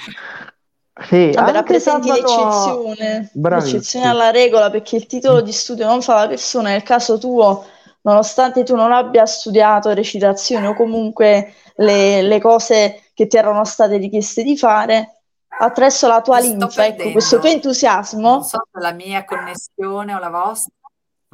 [1.01, 2.85] Sì, Vabbè, rappresenti sabato...
[2.89, 7.19] l'eccezione, l'eccezione alla regola perché il titolo di studio non fa la persona, nel caso
[7.19, 7.65] tuo,
[8.03, 13.97] nonostante tu non abbia studiato recitazione o comunque le, le cose che ti erano state
[13.97, 15.21] richieste di fare,
[15.61, 18.31] attraverso la tua linfa, ecco, questo tuo entusiasmo.
[18.31, 20.73] Non so se la mia connessione o la vostra.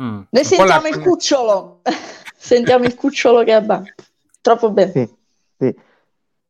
[0.01, 0.23] Mm.
[0.31, 1.81] Noi sentiamo il cucciolo,
[2.37, 3.83] sentiamo il cucciolo che abba.
[4.41, 4.93] Troppo bene.
[4.93, 5.15] Sì,
[5.59, 5.75] sì.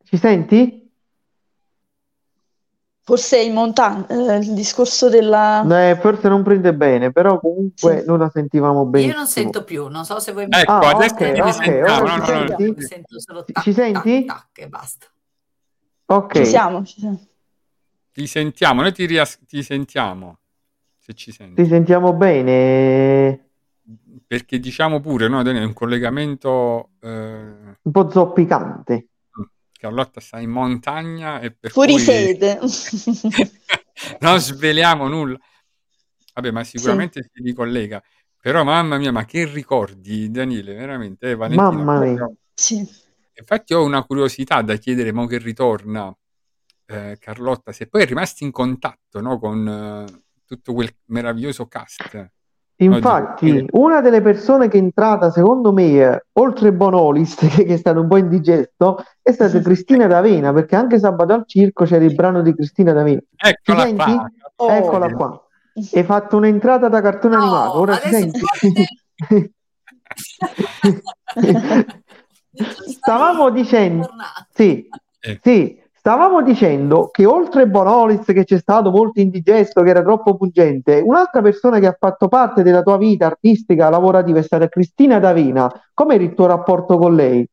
[0.03, 0.84] Ci senti?
[3.07, 5.63] Forse in montagna, eh, il discorso della...
[5.89, 8.05] Eh, forse non prende bene, però comunque sì.
[8.07, 9.05] non la sentivamo bene.
[9.05, 10.57] Io non sento più, non so se voi mi...
[10.57, 11.81] Ecco, ah, adesso okay, okay.
[11.81, 12.81] Ora ci senti?
[12.81, 14.25] Sento solo tac, ci senti?
[14.25, 15.05] Tac, tac, e basta.
[16.07, 16.33] Ok.
[16.33, 17.19] Ci siamo, ci siamo.
[18.11, 20.39] Ti sentiamo, noi ti, rias- ti sentiamo,
[20.97, 21.61] se ci senti.
[21.61, 23.49] Ti sentiamo bene.
[24.25, 26.89] Perché diciamo pure, no, è un collegamento...
[27.01, 27.77] Eh...
[27.83, 29.09] Un po' zoppicante.
[29.77, 32.01] Carlotta sta in montagna e per Fuori cui...
[32.01, 32.59] sede.
[34.19, 35.39] non sveliamo nulla.
[36.33, 37.29] Vabbè, ma sicuramente sì.
[37.33, 38.01] si ricollega.
[38.41, 42.31] Però mamma mia, ma che ricordi, Daniele, veramente, eh, Valentina, Mamma mia.
[42.53, 42.87] Sì.
[43.37, 46.15] Infatti ho una curiosità da chiedere, mo che ritorna
[46.85, 49.67] eh, Carlotta, se poi è rimasto in contatto no, con
[50.07, 52.33] eh, tutto quel meraviglioso cast.
[52.77, 53.67] Infatti, Oggi...
[53.71, 58.07] una delle persone che è entrata, secondo me, oltre Bonolis, che, che è stato un
[58.07, 62.53] po' indigesto, è stata Cristina D'Avena, perché anche sabato al circo c'era il brano di
[62.53, 63.21] Cristina D'Avena.
[63.35, 64.29] Eccola qua.
[64.57, 64.69] Oh.
[64.71, 65.39] Eccola qua.
[65.93, 68.39] Hai fatto un'entrata da cartone no, animato, ora ci senti?
[72.53, 74.09] Stavamo dicendo...
[74.53, 74.87] Sì,
[75.19, 75.39] eh.
[75.41, 81.01] sì, Stavamo dicendo che oltre Bonolis che c'è stato molto indigesto, che era troppo pungente,
[81.03, 85.67] un'altra persona che ha fatto parte della tua vita artistica, lavorativa è stata Cristina Davina.
[85.95, 87.49] Com'era il tuo rapporto con lei?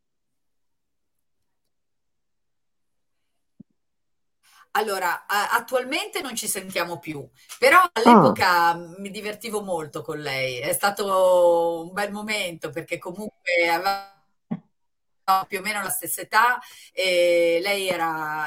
[4.72, 7.26] Allora, attualmente non ci sentiamo più,
[7.58, 8.76] però all'epoca ah.
[8.98, 10.58] mi divertivo molto con lei.
[10.58, 14.11] È stato un bel momento perché comunque aveva
[15.46, 16.58] più o meno la stessa età
[16.92, 18.46] e lei era,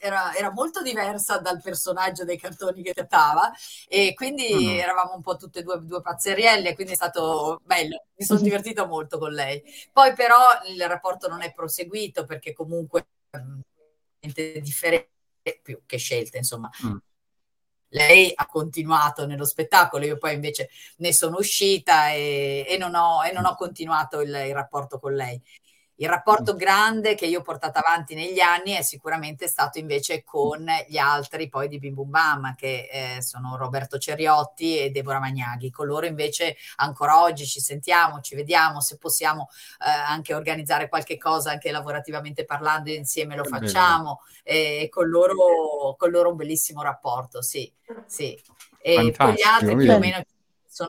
[0.00, 3.50] era, era, molto diversa dal personaggio dei cartoni che trattava
[3.88, 4.78] e quindi mm.
[4.78, 8.86] eravamo un po' tutte e due, due pazzerielle, quindi è stato bello, mi sono divertita
[8.86, 9.62] molto con lei.
[9.92, 15.10] Poi però il rapporto non è proseguito perché comunque è differente
[15.62, 16.70] più che scelte, insomma.
[16.84, 16.96] Mm
[17.90, 23.24] lei ha continuato nello spettacolo, io poi invece ne sono uscita e, e, non, ho,
[23.24, 25.40] e non, ho, continuato il, il, rapporto con lei.
[25.98, 30.66] Il rapporto grande che io ho portato avanti negli anni è sicuramente stato invece con
[30.86, 35.70] gli altri poi di Bim Bum Bam, che eh, sono Roberto Ceriotti e Deborah Magnaghi.
[35.70, 39.48] Con loro invece ancora oggi ci sentiamo, ci vediamo, se possiamo
[39.80, 44.20] eh, anche organizzare qualche cosa, anche lavorativamente parlando insieme lo facciamo.
[44.42, 47.72] E con loro, con loro un bellissimo rapporto, sì,
[48.04, 48.38] sì.
[48.82, 50.22] E con gli altri più o meno
[50.68, 50.88] sono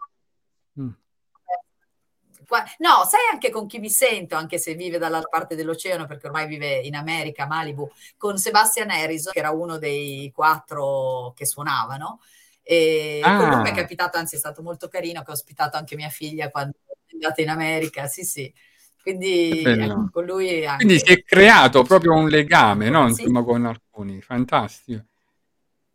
[2.79, 6.47] No, sai anche con chi mi sento, anche se vive dall'altra parte dell'oceano, perché ormai
[6.47, 12.21] vive in America, Malibu, con Sebastian Harrison, che era uno dei quattro che suonavano.
[12.63, 13.37] E ah.
[13.37, 16.09] con lui mi è capitato, anzi è stato molto carino, che ho ospitato anche mia
[16.09, 18.53] figlia quando è andata in America, sì sì.
[19.01, 20.83] Quindi ecco, con lui anche...
[20.83, 23.07] Quindi si è creato proprio un legame, no?
[23.07, 25.05] Insomma, con alcuni, fantastico.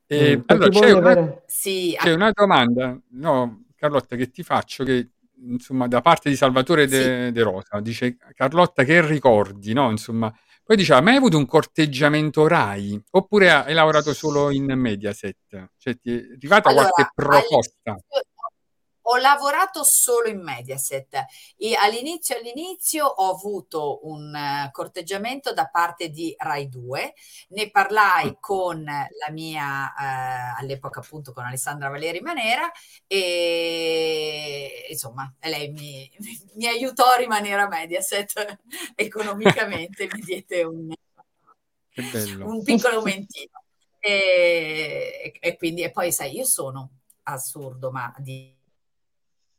[0.06, 5.08] E, mm, allora, c'è una, sì, c'è una domanda, no, Carlotta, che ti faccio, che
[5.48, 7.33] insomma, da parte di Salvatore De, sì.
[7.33, 9.90] De Rosa, dice Carlotta che ricordi, no?
[9.90, 10.33] Insomma,
[10.64, 13.00] poi diceva, ma hai avuto un corteggiamento Rai?
[13.11, 15.70] Oppure hai lavorato solo in Mediaset?
[15.76, 17.96] Cioè, ti è arrivata allora, qualche proposta?
[19.02, 21.24] Ho lavorato solo in Mediaset
[21.56, 27.14] e all'inizio, all'inizio ho avuto un uh, corteggiamento da parte di Rai 2,
[27.48, 28.34] ne parlai mm.
[28.40, 32.70] con la mia, uh, all'epoca appunto con Alessandra Valeri Manera
[33.06, 36.10] e insomma lei mi,
[36.54, 38.58] mi aiutò a rimanere a Mediaset
[38.94, 40.92] economicamente, mi diede un,
[42.44, 43.60] un piccolo aumentino.
[44.04, 46.90] E, e, quindi, e poi sai, io sono
[47.22, 48.52] assurdo, ma di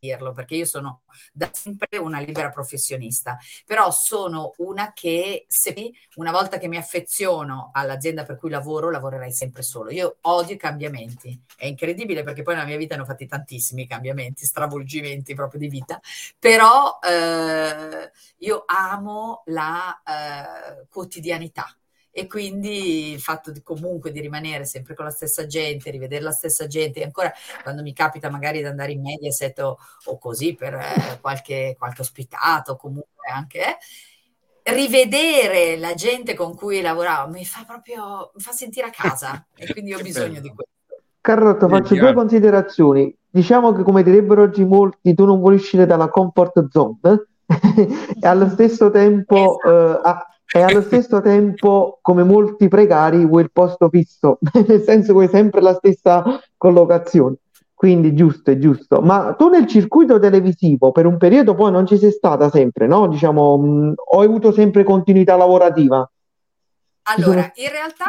[0.03, 6.31] dirlo perché io sono da sempre una libera professionista, però sono una che se una
[6.31, 9.91] volta che mi affeziono all'azienda per cui lavoro, lavorerai sempre solo.
[9.91, 13.87] Io odio i cambiamenti, è incredibile perché poi nella mia vita ne ho fatti tantissimi
[13.87, 16.01] cambiamenti, stravolgimenti proprio di vita,
[16.37, 21.77] però eh, io amo la eh, quotidianità
[22.15, 26.31] e quindi il fatto di, comunque di rimanere sempre con la stessa gente, rivedere la
[26.31, 30.53] stessa gente, e ancora quando mi capita magari di andare in Mediaset o, o così
[30.53, 33.77] per eh, qualche, qualche ospitato, comunque anche,
[34.61, 39.43] eh, rivedere la gente con cui lavoravo mi fa proprio, mi fa sentire a casa
[39.57, 40.71] e quindi ho bisogno di questo.
[41.19, 43.15] Carlotto, faccio due considerazioni.
[43.27, 46.99] Diciamo che come direbbero oggi molti, tu non vuoi uscire dalla comfort zone
[48.21, 50.05] e allo stesso tempo esatto.
[50.05, 54.37] eh, e allo stesso tempo, come molti precari, vuoi il posto fisso,
[54.67, 56.23] nel senso vuoi sempre la stessa
[56.55, 57.37] collocazione.
[57.73, 59.01] Quindi giusto, è giusto.
[59.01, 63.07] Ma tu nel circuito televisivo per un periodo poi non ci sei stata sempre, no?
[63.07, 66.07] Diciamo, mh, ho avuto sempre continuità lavorativa.
[67.05, 67.51] Allora, sono...
[67.55, 68.05] in realtà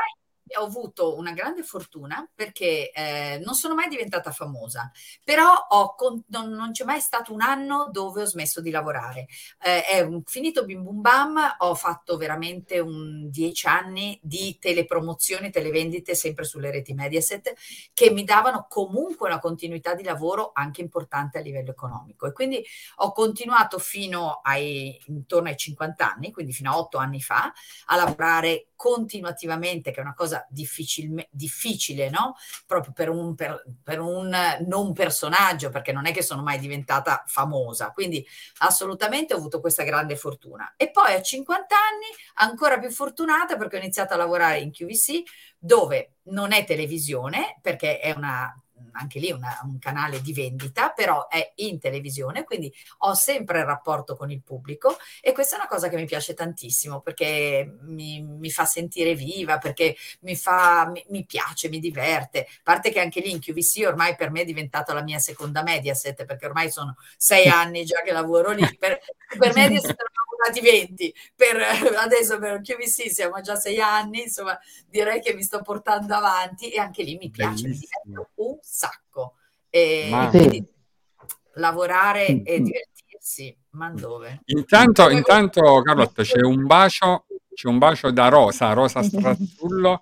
[0.57, 4.91] ho avuto una grande fortuna perché eh, non sono mai diventata famosa,
[5.25, 5.95] però ho,
[6.29, 9.27] non, non, c'è mai stato un anno dove ho smesso di lavorare.
[9.63, 16.15] Eh, è finito Bim Bum Bam, ho fatto veramente un dieci anni di telepromozioni, televendite
[16.15, 17.55] sempre sulle reti Mediaset
[17.93, 22.65] che mi davano comunque una continuità di lavoro anche importante a livello economico e quindi
[22.97, 27.53] ho continuato fino ai intorno ai 50 anni, quindi fino a otto anni fa,
[27.87, 32.37] a lavorare continuativamente, che è una cosa difficile, difficile no?
[32.66, 34.35] Proprio per un, per, per un
[34.66, 37.90] non personaggio, perché non è che sono mai diventata famosa.
[37.90, 38.27] Quindi
[38.59, 40.75] assolutamente ho avuto questa grande fortuna.
[40.77, 45.23] E poi a 50 anni, ancora più fortunata perché ho iniziato a lavorare in QVC,
[45.59, 48.55] dove non è televisione, perché è una
[48.95, 53.65] anche lì una, un canale di vendita, però è in televisione, quindi ho sempre il
[53.65, 58.23] rapporto con il pubblico e questa è una cosa che mi piace tantissimo perché mi,
[58.23, 62.41] mi fa sentire viva, perché mi, fa, mi, mi, piace, mi diverte.
[62.41, 65.63] A parte che anche lì in QVC ormai per me è diventata la mia seconda
[65.63, 68.63] Mediaset, perché ormai sono sei anni già che lavoro lì.
[68.79, 68.99] Per,
[69.39, 69.97] per Mediaset
[70.45, 71.57] stati 20, per,
[71.97, 76.79] adesso per QVC siamo già sei anni, insomma direi che mi sto portando avanti e
[76.79, 77.79] anche lì mi piace, mi
[78.35, 79.35] un sacco.
[79.71, 80.29] E ma...
[80.29, 80.65] quindi
[81.55, 82.65] lavorare mm, e mm.
[82.65, 84.43] divertirsi, ma dove?
[84.47, 90.01] Intanto, intanto Carlotta c'è un bacio, c'è un bacio da Rosa, Rosa Strazzullo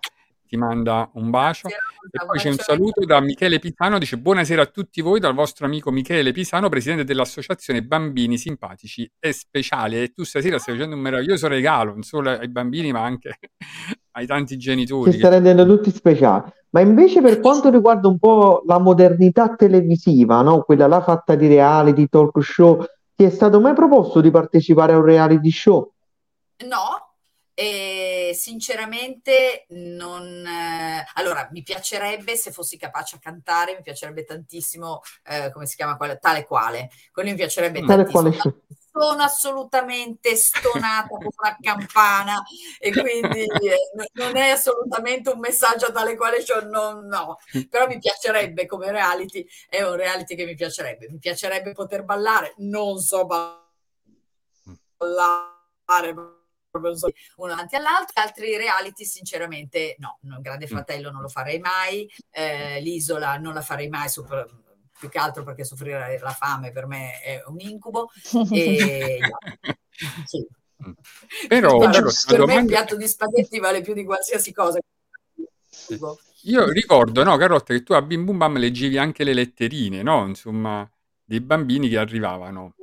[0.52, 1.68] ti manda un bacio.
[2.10, 5.66] E poi c'è un saluto da Michele Pisano, dice buonasera a tutti voi dal vostro
[5.66, 10.02] amico Michele Pisano, presidente dell'associazione Bambini Simpatici e Speciali.
[10.02, 13.38] E tu stasera stai facendo un meraviglioso regalo, non solo ai bambini ma anche
[14.12, 15.12] ai tanti genitori.
[15.12, 16.50] Si sta rendendo tutti speciali.
[16.70, 20.62] Ma invece per quanto riguarda un po' la modernità televisiva, no?
[20.62, 22.82] quella là fatta di reality, talk show,
[23.14, 25.92] ti è stato mai proposto di partecipare a un reality show?
[26.66, 27.11] No,
[27.54, 35.00] e sinceramente non eh, allora mi piacerebbe se fossi capace a cantare mi piacerebbe tantissimo
[35.24, 36.16] eh, come si chiama quella?
[36.16, 36.90] Tale quale.
[37.12, 37.86] Quello mi piacerebbe mm.
[37.86, 38.20] tantissimo.
[38.20, 38.36] quale.
[38.92, 42.42] sono assolutamente stonata come una campana
[42.78, 47.38] e quindi eh, non è assolutamente un messaggio tale quale cioè, no, no.
[47.70, 51.08] Però mi piacerebbe come reality è un reality che mi piacerebbe.
[51.10, 53.60] Mi piacerebbe poter ballare non so ballare
[56.72, 60.68] uno davanti all'altro, altri reality sinceramente no, Grande mm.
[60.68, 64.48] Fratello non lo farei mai, eh, l'Isola non la farei mai, super,
[64.98, 68.10] più che altro perché soffrire la fame per me è un incubo.
[68.50, 69.18] E,
[70.24, 70.46] sì.
[71.46, 72.54] Però, per, per domanda...
[72.54, 74.78] me un piatto di spaghetti vale più di qualsiasi cosa.
[76.44, 80.26] Io ricordo, no, Carotta, che tu a Bim Bum Bam leggevi anche le letterine, no?
[80.26, 80.88] Insomma,
[81.24, 82.74] dei bambini che arrivavano.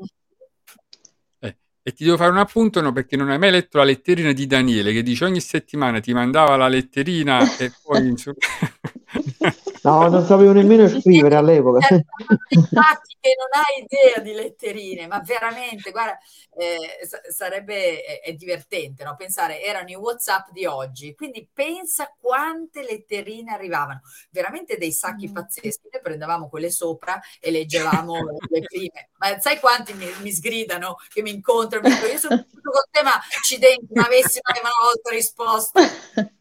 [1.90, 4.46] E ti devo fare un appunto no, perché non hai mai letto la letterina di
[4.46, 8.14] Daniele che dice ogni settimana ti mandava la letterina e poi.
[9.90, 11.88] No, non sapevo nemmeno scrivere all'epoca.
[11.90, 16.18] Infatti che non hai idea di letterine, ma veramente, guarda,
[16.56, 17.00] eh,
[17.32, 19.16] sarebbe, è, divertente no?
[19.18, 25.34] pensare, erano i Whatsapp di oggi, quindi pensa quante letterine arrivavano, veramente dei sacchi mm.
[25.34, 28.16] pazzeschi, noi prendevamo quelle sopra e leggevamo
[28.50, 32.36] le prime, ma sai quanti mi, mi sgridano, che mi incontrano, mi dicono, io sono
[32.38, 35.80] con te, ma accidenti, ma avessi una volta risposto.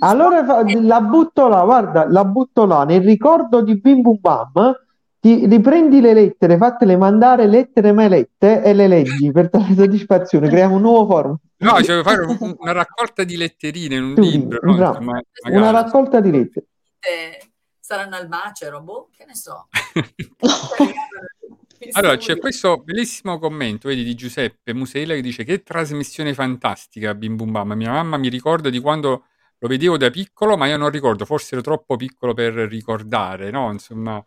[0.00, 4.74] Allora la butto là, guarda, la butto là, nel ricordo di Bim Bum Bam,
[5.20, 10.48] ti riprendi le lettere, fatele mandare lettere mai lette e le leggi per dare soddisfazione,
[10.48, 11.36] creiamo un nuovo forum.
[11.58, 14.60] No, cioè fare un, una raccolta di letterine in un sì, libro.
[14.62, 14.76] No?
[14.76, 15.20] Bravo, ma,
[15.50, 16.66] una raccolta di lettere.
[17.00, 17.50] Eh,
[17.80, 19.66] saranno al macero, boh, che ne so.
[21.92, 27.34] allora, c'è questo bellissimo commento, vedi, di Giuseppe Musella che dice che trasmissione fantastica Bim
[27.34, 27.72] Bum Bam.
[27.72, 29.24] Mia mamma mi ricorda di quando
[29.58, 33.70] lo vedevo da piccolo, ma io non ricordo, forse ero troppo piccolo per ricordare, no?
[33.72, 34.22] Insomma,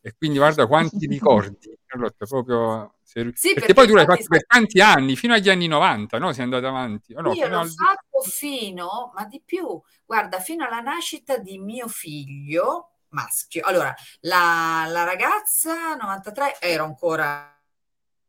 [0.00, 2.96] e quindi guarda quanti ricordi, Carlotta, proprio...
[3.02, 3.30] Se...
[3.34, 6.32] Sì, perché, perché, poi tu l'hai fatto per tanti anni, fino agli anni 90, no?
[6.32, 7.14] Sei andato avanti.
[7.14, 7.70] Oh, no, io l'ho al...
[7.70, 13.62] fatto fino, ma di più, guarda, fino alla nascita di mio figlio maschio.
[13.64, 17.58] Allora, la, la ragazza 93 ero ancora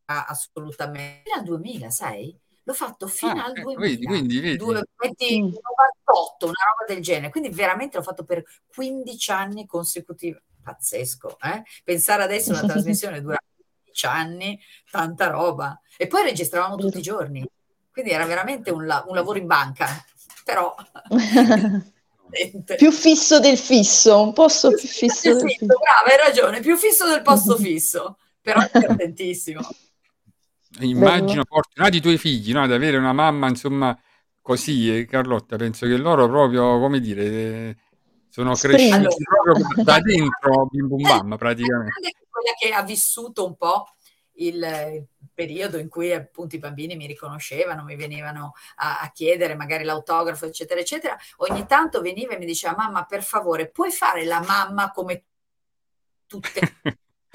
[0.05, 1.23] assolutamente...
[1.25, 2.39] Fino al 2000, sai?
[2.67, 3.85] L'ho fatto fino ah, al 2000.
[3.85, 4.57] Eh, vedi, quindi, vedi.
[4.57, 7.29] 98, una roba del genere.
[7.29, 8.43] Quindi veramente l'ho fatto per
[8.73, 10.41] 15 anni consecutivi.
[10.63, 11.61] Pazzesco, eh?
[11.83, 13.37] Pensare adesso a una trasmissione dura
[13.83, 14.59] 15 anni,
[14.89, 15.79] tanta roba.
[15.95, 17.47] E poi registravamo tutti i giorni.
[17.91, 19.87] Quindi era veramente un, la- un lavoro in banca.
[20.43, 20.75] Però...
[22.77, 25.65] più fisso del fisso, un posto più, più fisso, del fisso.
[25.67, 29.61] Brava, hai ragione, più fisso del posto fisso, però divertentissimo.
[30.79, 32.63] Immagino fortunati i tuoi figli, no?
[32.63, 33.97] Ad avere una mamma, insomma,
[34.41, 37.77] così, eh, Carlotta, penso che loro proprio, come dire, eh,
[38.29, 39.15] sono cresciuti allora.
[39.43, 42.11] proprio da dentro Bim Bum Bam, praticamente.
[42.29, 43.87] Quella che ha vissuto un po'
[44.37, 49.83] il periodo in cui appunto i bambini mi riconoscevano, mi venivano a, a, chiedere magari
[49.83, 54.41] l'autografo, eccetera, eccetera, ogni tanto veniva e mi diceva mamma per favore puoi fare la
[54.41, 55.23] mamma come
[56.27, 56.77] tutte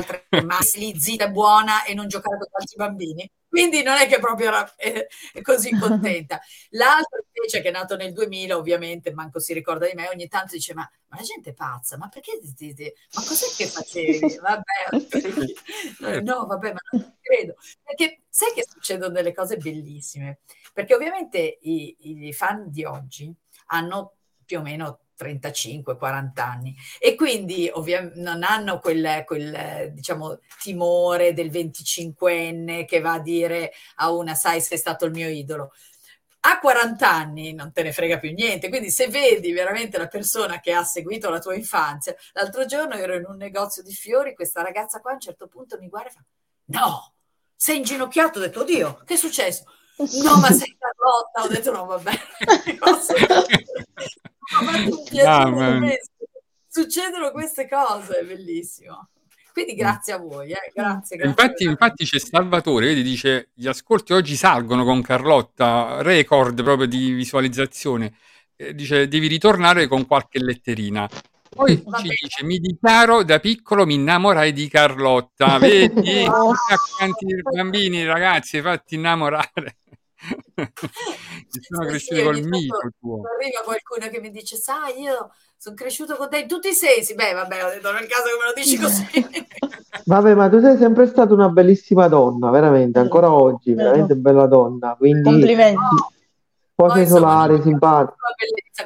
[0.44, 3.30] ma lì zitta e buona e non giocare con altri bambini.
[3.50, 5.08] Quindi non è che proprio era eh,
[5.42, 6.40] così contenta.
[6.70, 10.54] L'altro invece che è nato nel 2000, ovviamente, manco si ricorda di me, ogni tanto
[10.54, 14.38] dice ma, ma la gente è pazza, ma perché ti, ti, ma cos'è che facevi?
[14.40, 17.56] Vabbè, no, vabbè, ma non credo.
[17.82, 20.38] Perché sai che succedono delle cose bellissime?
[20.72, 23.34] Perché ovviamente i, i fan di oggi
[23.66, 31.34] hanno più o meno 35-40 anni e quindi ovviamente non hanno quel, quel diciamo, timore
[31.34, 35.72] del 25enne che va a dire a una sai sei stato il mio idolo.
[36.42, 40.58] A 40 anni non te ne frega più niente, quindi se vedi veramente la persona
[40.58, 44.62] che ha seguito la tua infanzia, l'altro giorno ero in un negozio di fiori, questa
[44.62, 46.24] ragazza qua a un certo punto mi guarda e fa
[46.70, 47.14] no,
[47.54, 49.64] sei inginocchiato, ho detto oddio, che è successo?
[50.22, 50.74] No, ma sei
[51.10, 52.12] Carlotta, ho detto no, vabbè.
[55.24, 55.80] Ah,
[56.66, 59.08] Succedono queste cose, è bellissimo.
[59.52, 60.72] Quindi grazie a voi, eh.
[60.74, 66.62] grazie, grazie, Infatti, infatti c'è Salvatore, vedi, dice gli ascolti oggi salgono con Carlotta, record
[66.62, 68.14] proprio di visualizzazione.
[68.56, 71.08] Eh, dice devi ritornare con qualche letterina.
[71.48, 72.16] Poi Va ci bene.
[72.20, 75.58] dice: Mi dichiaro da piccolo mi innamorai di Carlotta.
[75.60, 76.24] Vedi?
[76.24, 79.76] quanti bambini, ragazzi, fatti innamorare.
[81.48, 83.22] sono cresciuto sì, col mito tuo.
[83.26, 87.14] Arriva qualcuno che mi dice, sai, io sono cresciuto con te in tutti i sensi.
[87.14, 89.06] Beh, vabbè, ho detto nel caso che me lo dici così.
[90.04, 94.94] vabbè, ma tu sei sempre stata una bellissima donna, veramente, ancora oggi, veramente bella donna.
[94.96, 95.22] Quindi...
[95.22, 95.74] Complimenti.
[95.74, 96.12] No.
[96.74, 98.16] Cose solare, simpatica.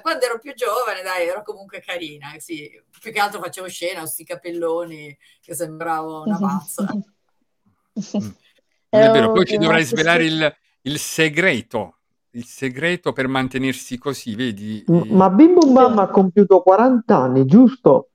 [0.02, 2.68] Quando ero più giovane, dai, ero comunque carina, sì.
[3.00, 6.92] Più che altro facevo scena, ho sti capelloni che sembravo una pazza.
[6.92, 8.30] Mm.
[8.88, 10.56] è vero, poi ci dovrai svelare il,
[10.86, 11.98] il segreto,
[12.30, 14.84] il segreto per mantenersi così, vedi?
[14.86, 18.10] Ma Bim Bum Bam ha compiuto 40 anni, giusto?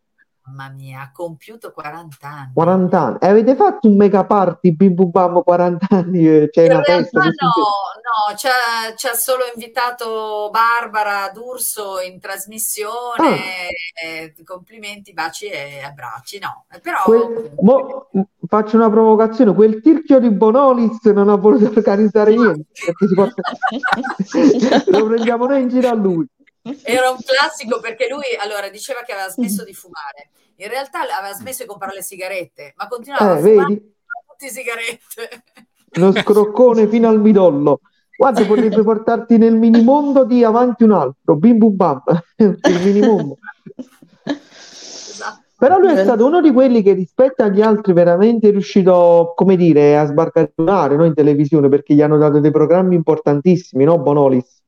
[0.50, 2.52] Mamma mia, ha compiuto 40 anni.
[2.54, 3.18] 40 anni.
[3.22, 6.50] Avete fatto un mega party Bim Bum Bam 40 anni?
[6.50, 7.20] C'è una festa?
[7.20, 12.90] No, no, ci ha, ci ha, solo invitato Barbara D'Urso in trasmissione.
[13.18, 14.04] Ah.
[14.04, 16.40] Eh, complimenti, baci e abbracci.
[16.40, 17.04] No, però...
[17.04, 18.10] Quel, mo,
[18.48, 19.54] faccio una provocazione.
[19.54, 22.66] Quel tirchio di Bonolis non ha voluto organizzare niente.
[23.14, 23.42] Porta...
[24.98, 26.28] Lo prendiamo noi in giro a lui.
[26.84, 30.30] Era un classico perché lui allora diceva che aveva smesso di fumare.
[30.62, 33.96] In realtà aveva smesso di comprare le sigarette, ma continuava eh, a fumare vedi?
[34.28, 35.44] tutte le sigarette.
[35.96, 37.80] Uno scroccone fino al midollo.
[38.18, 42.02] Guarda, potrebbe portarti nel minimondo di avanti un altro, bim bum bam,
[42.36, 43.38] il minimondo.
[44.26, 45.44] Esatto.
[45.58, 49.56] Però lui è stato uno di quelli che rispetto agli altri veramente è riuscito, come
[49.56, 54.59] dire, a sbarcare no, in televisione perché gli hanno dato dei programmi importantissimi, no, Bonolis?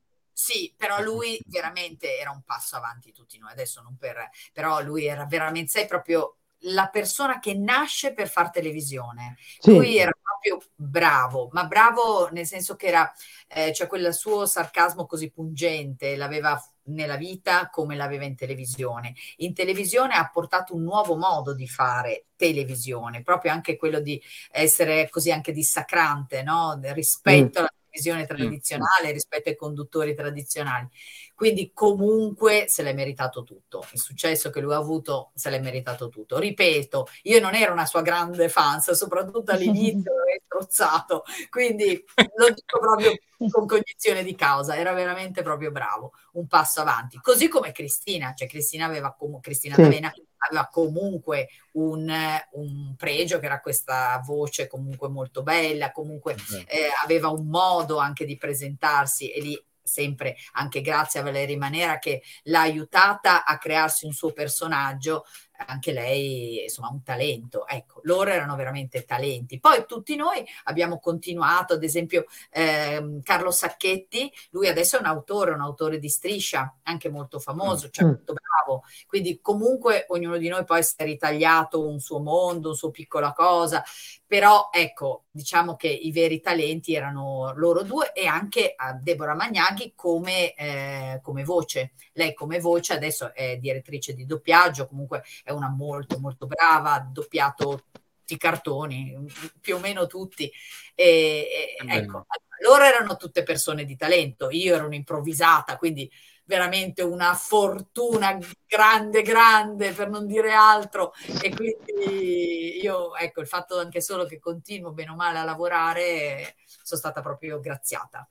[0.42, 4.28] Sì, però lui veramente era un passo avanti tutti noi, adesso non per...
[4.52, 9.36] però lui era veramente, sei proprio la persona che nasce per fare televisione.
[9.60, 9.70] Sì.
[9.70, 13.12] Lui era proprio bravo, ma bravo nel senso che era,
[13.46, 19.14] eh, cioè quel suo sarcasmo così pungente, l'aveva nella vita come l'aveva in televisione.
[19.36, 24.20] In televisione ha portato un nuovo modo di fare televisione, proprio anche quello di
[24.50, 26.80] essere così anche dissacrante, no?
[26.82, 27.62] rispetto Mm.
[27.62, 30.88] alla televisione tradizionale, rispetto ai conduttori tradizionali.
[31.34, 33.84] Quindi comunque se l'è meritato tutto.
[33.92, 36.38] Il successo che lui ha avuto se l'è meritato tutto.
[36.38, 42.02] Ripeto, io non ero una sua grande fan, soprattutto all'inizio l'avevo strozzato, quindi
[42.36, 43.12] lo dico proprio
[43.50, 47.18] con cognizione di causa, era veramente proprio bravo, un passo avanti.
[47.20, 49.82] Così come Cristina, cioè Cristina aveva com- Cristina Sì.
[49.82, 50.12] D'Avena
[50.48, 52.12] aveva comunque un,
[52.52, 56.34] un pregio che era questa voce comunque molto bella, comunque
[56.66, 61.98] eh, aveva un modo anche di presentarsi e lì sempre anche grazie a Valeria Manera
[61.98, 65.24] che l'ha aiutata a crearsi un suo personaggio
[65.66, 67.66] anche lei insomma un talento.
[67.66, 69.58] Ecco loro erano veramente talenti.
[69.60, 75.52] Poi tutti noi abbiamo continuato ad esempio ehm, Carlo Sacchetti lui adesso è un autore
[75.52, 78.08] un autore di striscia anche molto famoso cioè Mm.
[78.08, 78.82] molto bravo.
[79.06, 83.32] Quindi comunque ognuno di noi poi si è ritagliato un suo mondo un suo piccola
[83.32, 83.82] cosa
[84.26, 89.92] però ecco diciamo che i veri talenti erano loro due e anche eh, Deborah Magnaghi
[89.94, 91.92] come, eh, come voce.
[92.14, 97.00] Lei come voce adesso è direttrice di doppiaggio comunque è una molto molto brava ha
[97.00, 99.16] doppiato tutti i cartoni
[99.60, 100.50] più o meno tutti.
[100.94, 102.26] E, e, ecco
[102.62, 106.08] loro erano tutte persone di talento io ero un'improvvisata quindi
[106.44, 111.12] veramente una fortuna grande grande per non dire altro.
[111.40, 116.56] E quindi io ecco il fatto anche solo che continuo bene o male a lavorare
[116.66, 118.26] sono stata proprio graziata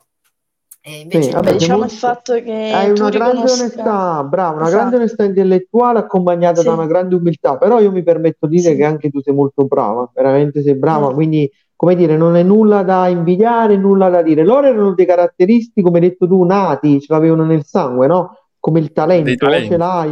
[0.84, 4.56] e invece Sì, vabbè, diciamo molto- il fatto che Hai una grande riconosca- onestà, bravo,
[4.56, 4.78] una Esatto.
[4.80, 6.68] grande onestà intellettuale accompagnata Sì.
[6.68, 8.78] da una grande umiltà, però io mi permetto di dire Sì.
[8.78, 11.14] che anche tu sei molto brava, veramente sei brava, Mm.
[11.14, 14.44] quindi come dire, non è nulla da invidiare, nulla da dire.
[14.44, 18.36] Loro erano dei caratteristi, come hai detto tu, nati, ce l'avevano nel sangue, no?
[18.60, 19.68] Come il talento, o talenti.
[19.68, 20.12] ce l'hai,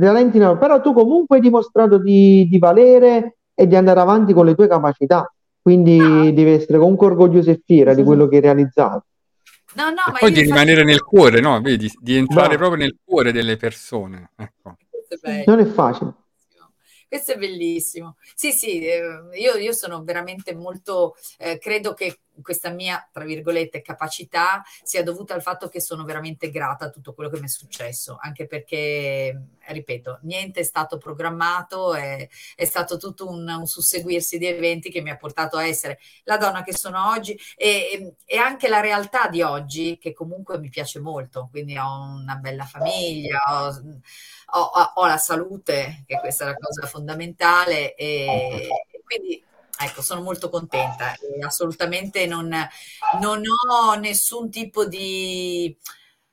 [0.00, 4.46] talenti no, però tu comunque hai dimostrato di, di valere e di andare avanti con
[4.46, 5.30] le tue capacità,
[5.60, 9.04] quindi devi essere comunque orgogliosa e fiera di quello che hai realizzato.
[9.76, 11.60] No no E ma poi di rimanere nel cuore, no?
[11.60, 12.68] Vedi, di entrare Bravo.
[12.68, 14.32] proprio nel cuore delle persone.
[14.36, 14.76] Ecco.
[14.90, 15.44] Questo è bello.
[15.54, 16.14] Non è facile.
[17.08, 18.16] Questo è bellissimo.
[18.34, 19.00] Sì, sì, eh,
[19.34, 25.34] io, io sono veramente molto, eh, credo che questa mia, tra virgolette, capacità sia dovuta
[25.34, 29.48] al fatto che sono veramente grata a tutto quello che mi è successo, anche perché,
[29.66, 35.00] ripeto, niente è stato programmato, è, è stato tutto un, un susseguirsi di eventi che
[35.00, 39.28] mi ha portato a essere la donna che sono oggi e, e anche la realtà
[39.28, 44.00] di oggi, che comunque mi piace molto, quindi ho una bella famiglia, ho,
[44.58, 48.68] ho, ho- la salute, che questa è la cosa fondamentale, e
[49.04, 49.42] quindi
[49.78, 52.48] ecco, sono molto contenta e assolutamente non,
[53.20, 55.76] non ho nessun tipo di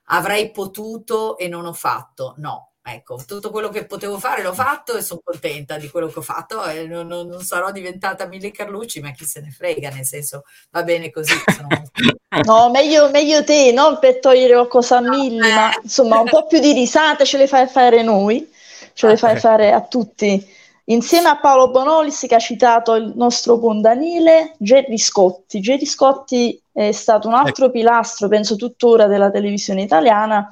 [0.07, 2.69] avrei potuto e non ho fatto, no.
[2.85, 6.21] Ecco, tutto quello che potevo fare l'ho fatto e sono contenta di quello che ho
[6.21, 10.43] fatto e non, non- sarò diventata Mille Carlucci, ma chi se ne frega, nel senso
[10.69, 11.33] va bene così.
[11.47, 11.69] sono
[12.45, 16.59] No, meglio, meglio te, non per togliere qualcosa a Milli, ma insomma un po' più
[16.59, 18.51] di risate ce le fai fare noi,
[18.93, 19.39] ce le fai Ok.
[19.39, 20.45] fare a tutti.
[20.85, 25.61] Insieme a Paolo Bonolis che ha citato il nostro buon Danile, Gerry Scotti.
[25.61, 30.45] Gerry Scotti è stato un altro pilastro, penso tuttora, della televisione italiana,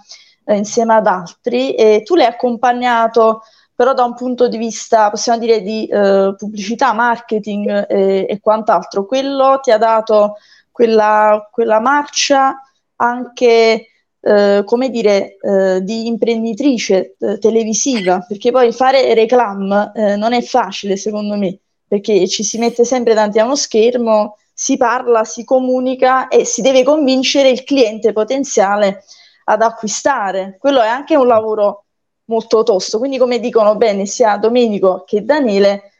[0.45, 3.41] eh, insieme ad altri, e tu l'hai accompagnato
[3.75, 9.05] però da un punto di vista, possiamo dire, di eh, pubblicità, marketing e, e quant'altro.
[9.05, 10.36] Quello ti ha dato
[10.71, 12.61] quella, quella marcia
[12.97, 13.88] anche,
[14.22, 20.41] eh, come dire, eh, di imprenditrice eh, televisiva, perché poi fare reclam eh, non è
[20.41, 21.57] facile secondo me,
[21.88, 26.61] perché ci si mette sempre davanti a uno schermo, si parla, si comunica e si
[26.61, 29.03] deve convincere il cliente potenziale
[29.45, 30.57] ad acquistare.
[30.59, 31.86] Quello è anche un lavoro
[32.26, 35.91] molto tosto, quindi come dicono bene sia Domenico che Daniele,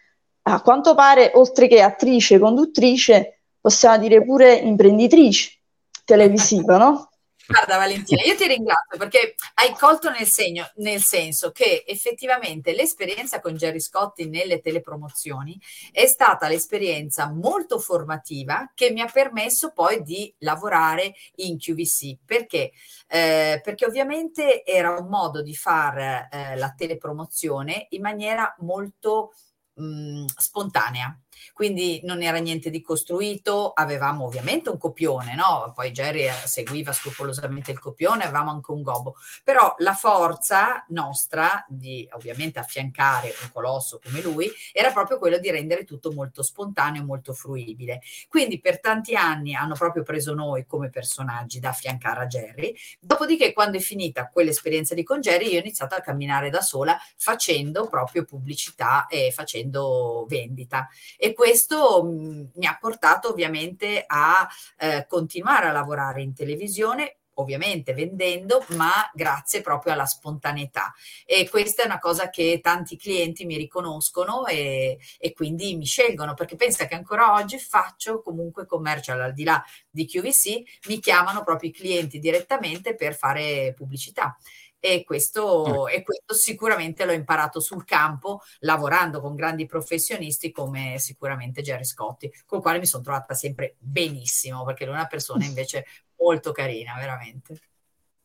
[0.44, 5.60] a quanto pare, oltre che attrice, conduttrice, possiamo dire pure imprenditrice
[6.06, 7.11] televisiva, no?
[7.48, 13.42] Guarda Valentina, io ti ringrazio perché hai colto nel, segno, nel senso che effettivamente l'esperienza
[13.42, 15.60] con Gerry Scotti nelle telepromozioni
[15.92, 22.20] è stata l'esperienza molto formativa che mi ha permesso poi di lavorare in QVC.
[22.26, 22.72] Perché?
[23.08, 29.34] Eh, perché ovviamente era un modo di fare eh, la telepromozione in maniera molto
[29.74, 31.21] mh, spontanea
[31.54, 35.72] quindi non era niente di costruito, avevamo ovviamente un copione, no?
[35.74, 41.66] poi Jerry eh, seguiva scrupolosamente il copione, avevamo anche un gobo, però la forza nostra
[41.68, 47.04] di ovviamente affiancare un colosso come lui era proprio quello di rendere tutto molto spontaneo,
[47.04, 48.02] molto fruibile.
[48.28, 53.54] Quindi per tanti anni hanno proprio preso noi come personaggi da affiancare a Jerry, dopodiché
[53.54, 57.88] quando è finita quell'esperienza di con Jerry io ho iniziato a camminare da sola facendo
[57.88, 60.88] proprio pubblicità e facendo vendita.
[61.18, 67.18] E questo mh, mm, mi ha portato ovviamente a eh, continuare a lavorare in televisione
[67.36, 70.94] ovviamente vendendo, ma grazie proprio alla spontaneità.
[71.26, 76.34] E questa è una cosa che tanti clienti mi riconoscono e, e, quindi mi scelgono,
[76.34, 81.44] perché pensa che ancora oggi faccio comunque commercial al di là di QVC, mi chiamano
[81.44, 84.38] proprio i clienti direttamente per fare pubblicità
[84.84, 91.62] e questo, e questo, sicuramente l'ho imparato sul campo lavorando con grandi professionisti come sicuramente
[91.62, 95.46] Jerry Scotti, con il quale mi sono trovata sempre benissimo perché lui è una persona
[95.46, 95.86] invece
[96.18, 97.60] molto carina, veramente.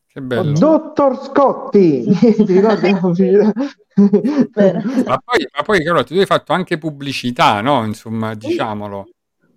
[0.07, 0.51] Che bello.
[0.51, 2.05] Dottor Scotti!
[5.05, 7.85] ma, poi, ma poi Carlotta, tu hai fatto anche pubblicità, no?
[7.85, 9.09] Insomma, diciamolo.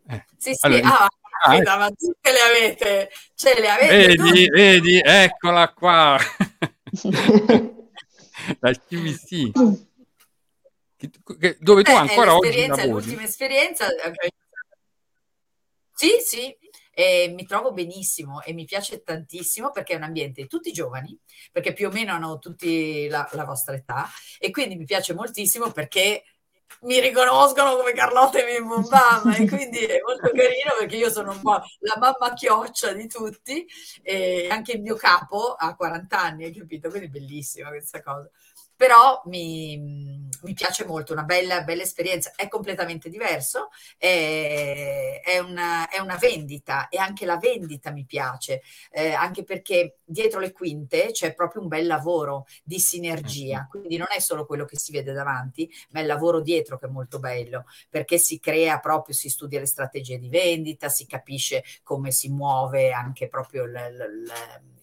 [0.07, 0.25] Eh.
[0.37, 1.09] Sì, sì, allora, ah,
[1.45, 1.63] ah, eh.
[1.63, 3.97] ma tutte le avete, ce le avete.
[3.97, 4.51] Vedi, tutte.
[4.51, 6.19] vedi, eccola qua.
[8.61, 9.51] la QVC
[11.59, 12.89] dove tu eh, ancora oggi lavori?
[12.89, 14.33] l'ultima esperienza eh,
[15.95, 16.57] sì sì
[16.93, 21.17] e mi trovo benissimo e mi piace tantissimo perché è un ambiente tutti giovani,
[21.51, 24.07] perché più o meno hanno tutti la, la vostra età
[24.39, 26.25] e quindi mi piace moltissimo perché
[26.83, 31.33] mi riconoscono come Carlotta e Bum Bam e quindi è molto carino perché io sono
[31.33, 33.67] un po' la mamma chioccia di tutti
[34.03, 36.89] e anche il mio capo ha 40 anni, hai capito?
[36.89, 38.29] Quindi è bellissima questa cosa
[38.81, 43.69] però mi, mi, piace molto, una bella, bella esperienza, è completamente diverso,
[43.99, 49.99] è, è, una, è, una, vendita e anche la vendita mi piace, eh, anche perché
[50.03, 54.65] dietro le quinte c'è proprio un bel lavoro di sinergia, quindi non è solo quello
[54.65, 58.41] che si vede davanti, ma è il lavoro dietro che è molto bello, perché si
[58.41, 63.65] crea proprio, si studia le strategie di vendita, si capisce come si muove anche proprio
[63.65, 64.33] il, il,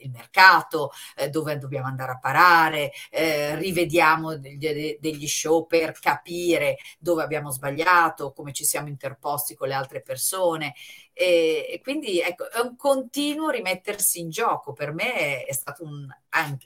[0.03, 6.77] il mercato, eh, dove dobbiamo andare a parare, eh, rivediamo degli, degli show per capire
[6.99, 10.73] dove abbiamo sbagliato, come ci siamo interposti con le altre persone.
[11.19, 14.73] E, e, quindi ecco, è un continuo rimettersi in gioco.
[14.73, 16.07] Per me è, è stato un,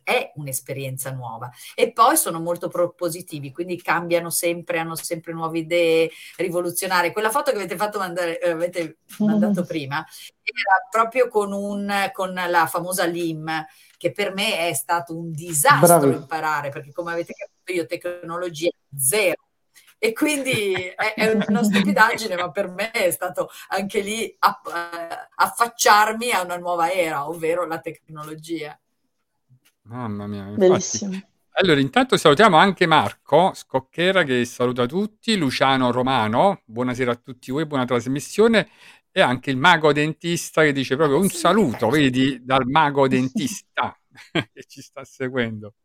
[0.03, 1.49] è un'esperienza nuova.
[1.73, 7.13] E poi sono molto propositivi, quindi cambiano sempre, hanno sempre nuove idee rivoluzionarie.
[7.13, 9.65] Quella foto che avete fatto mandare, eh, avete mandato mm.
[9.65, 10.05] prima
[10.43, 15.99] era proprio con, un, con la famosa LIM che per me è stato un disastro
[15.99, 16.15] Bravi.
[16.15, 19.50] imparare, perché come avete capito io tecnologia zero
[20.03, 25.29] e quindi è, è, una stupidaggine, ma per me è stato anche lì app, eh,
[25.35, 28.75] affacciarmi a una nuova era, ovvero la tecnologia.
[29.83, 30.57] Mamma mia, infatti.
[30.57, 31.21] Bellissimo.
[31.51, 37.67] Allora, intanto salutiamo anche Marco Scocchera che saluta tutti, Luciano Romano, buonasera a tutti voi,
[37.67, 38.69] buona trasmissione,
[39.11, 43.95] e anche il mago dentista che dice proprio un saluto, vedi, dal mago dentista
[44.31, 45.75] che ci sta seguendo.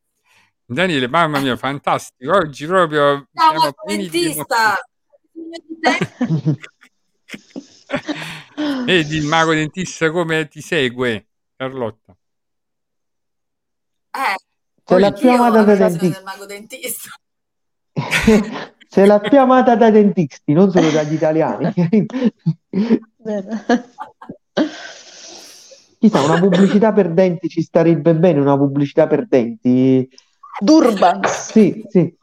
[0.69, 2.37] Daniele, mamma mia, fantastico.
[2.37, 4.75] Oggi proprio Ciao, siamo dentista.
[8.85, 12.17] Vedi il mago dentista come ti segue, Carlotta.
[14.11, 14.35] Eh,
[14.85, 16.23] Sei la più amata da dentista.
[16.25, 17.11] mago dentista.
[18.89, 21.73] Sei la più amata dai dentisti, non solo dagli italiani.
[25.99, 30.09] Chissà, una pubblicità per denti ci starebbe bene, una pubblicità per denti.
[30.61, 31.21] Durban.
[31.27, 32.17] Sì, sì.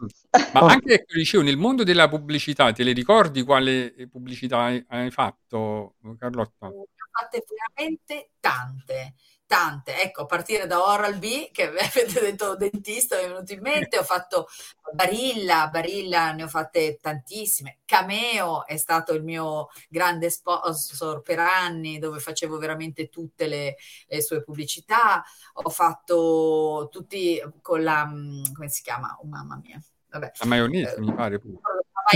[0.53, 0.65] Ma oh.
[0.65, 5.95] anche, ecco, dicevo, nel mondo della pubblicità, te le ricordi quale pubblicità hai, hai fatto,
[6.17, 6.67] Carlotta?
[6.67, 9.13] Ne ho fatte veramente tante
[9.45, 13.61] tante, ecco, a partire da Oral B, che avete detto dentista, mi è venuto in
[13.61, 14.47] mente, ho fatto
[14.91, 21.99] Barilla, Barilla ne ho fatte tantissime, Cameo è stato il mio grande sponsor per anni,
[21.99, 23.75] dove facevo veramente tutte le,
[24.07, 25.23] le sue pubblicità,
[25.53, 29.17] ho fatto tutti con la, mm, come si chiama?
[29.21, 29.81] Oh mamma mia.
[30.09, 30.31] Vabbè.
[30.39, 31.39] La maionese, eh, mi pare.
[31.39, 31.59] Pure.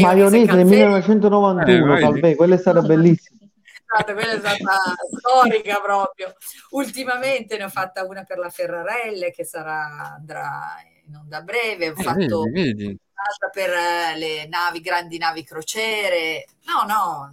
[0.01, 3.46] Maionese nel 1991, eh, Calvé, quella è stata bellissima.
[3.87, 4.77] Stata, quella è stata
[5.17, 6.33] storica proprio.
[6.71, 10.75] Ultimamente ne ho fatta una per la Ferrarelle che sarà, andrà
[11.07, 12.97] in onda a breve, ho Eh, fatto vedi, vedi.
[13.13, 16.45] un'altra per eh, le navi, grandi navi crociere.
[16.65, 17.29] No, no,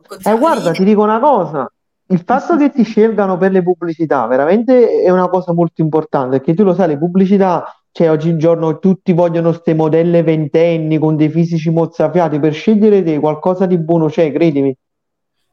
[0.00, 1.70] Eh, continuo guarda, ti dico una cosa,
[2.08, 6.54] il fatto che ti scelgano per le pubblicità veramente è una cosa molto importante, perché
[6.54, 11.70] tu lo sai, le pubblicità, cioè oggigiorno tutti vogliono ste modelle ventenni con dei fisici
[11.70, 14.76] mozzafiati, per scegliere te qualcosa di buono c'è, credimi.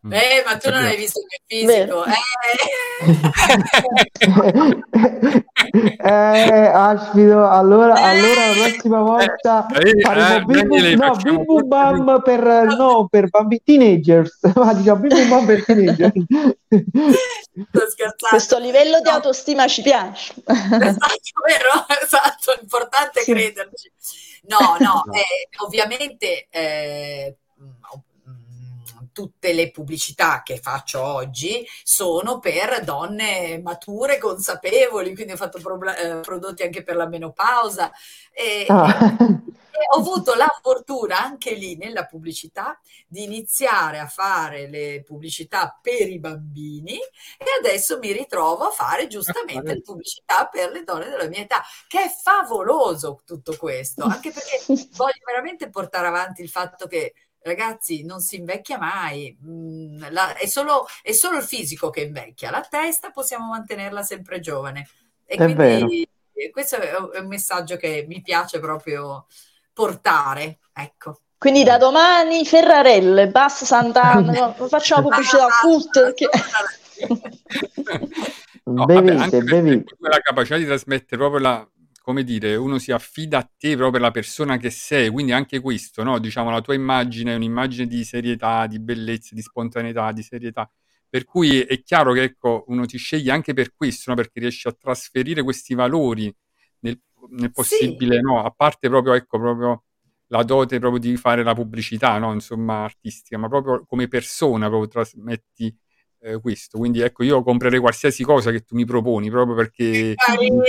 [0.09, 2.03] Eh, ma tu non hai visto il mio fisico.
[6.03, 11.43] Eh, Aspito, allora, allora la prossima volta Eh, faremo eh, bim bum, Daniele, no, bim
[11.45, 16.13] bum bam per, no, per bambini, teenagers, ma diciamo bim bum bam per teenagers.
[16.67, 18.27] Sto scherzando.
[18.29, 20.33] Questo livello di autostima ci piace.
[20.45, 21.85] Esatto, vero?
[22.01, 23.31] Esatto, l'importante è Sì.
[23.31, 23.91] crederci.
[24.47, 27.37] No, no, eh, ovviamente eh,
[29.13, 35.95] tutte le pubblicità che faccio oggi sono per donne mature, consapevoli, quindi ho fatto probla-
[35.95, 37.91] eh, prodotti anche per la menopausa
[38.31, 39.15] e, Ah.
[39.73, 45.77] e ho avuto la fortuna anche lì nella pubblicità di iniziare a fare le pubblicità
[45.81, 51.09] per i bambini e adesso mi ritrovo a fare giustamente le pubblicità per le donne
[51.09, 54.59] della mia età, che è favoloso tutto questo, anche perché
[54.95, 57.13] voglio veramente portare avanti il fatto che
[57.43, 62.51] ragazzi non si invecchia mai, Mm, la- è, solo, è solo il fisico che invecchia,
[62.51, 64.87] la testa possiamo mantenerla sempre giovane.
[65.25, 69.25] E È quindi eh, questo è un messaggio che mi piace proprio
[69.73, 71.19] portare, ecco.
[71.37, 76.13] Quindi da domani Ferrarelle, Bass Sant'Anna, facciamo pubblicità Ah, cult.
[76.13, 76.29] Che...
[78.65, 79.95] No, vabbè, Bevete, anche perché bevete.
[79.99, 81.67] poi la capacità di trasmettere proprio la,
[82.03, 86.03] come dire, uno si affida a te proprio la persona che sei, quindi anche questo,
[86.03, 86.19] no?
[86.19, 90.69] Diciamo, la tua immagine è un'immagine di serietà, di bellezza, di spontaneità, di serietà.
[91.07, 94.17] Per cui è chiaro che ecco, uno ti sceglie anche per questo, no?
[94.17, 96.33] Perché riesci a trasferire questi valori
[96.79, 96.99] nel,
[97.29, 98.43] nel possibile, no?
[98.43, 99.83] A parte proprio, ecco, proprio
[100.27, 102.33] la dote proprio di fare la pubblicità, no?
[102.33, 105.73] Insomma, artistica, ma proprio come persona proprio trasmetti
[106.23, 106.77] eh, questo.
[106.77, 110.63] Quindi ecco, io comprerei qualsiasi cosa che tu mi proponi, proprio perché Carino!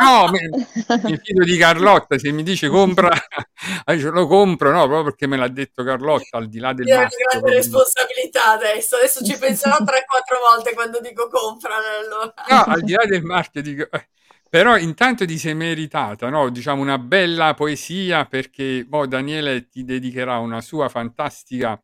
[0.00, 0.40] no, mi,
[1.10, 3.10] mi fido di Carlotta, se mi dice compra,
[4.10, 7.16] lo compro, no, proprio perché me l'ha detto Carlotta, al di là del Io marchio.
[7.18, 7.54] grande proprio.
[7.54, 11.74] responsabilità adesso, adesso ci penserò 3-4 volte quando dico compra.
[11.76, 12.32] Allora.
[12.48, 14.08] No, al di là del marchio, dico, eh,
[14.48, 16.48] però intanto ti sei meritata, no?
[16.48, 21.78] Diciamo una bella poesia perché poi Daniele ti dedicherà una sua fantastica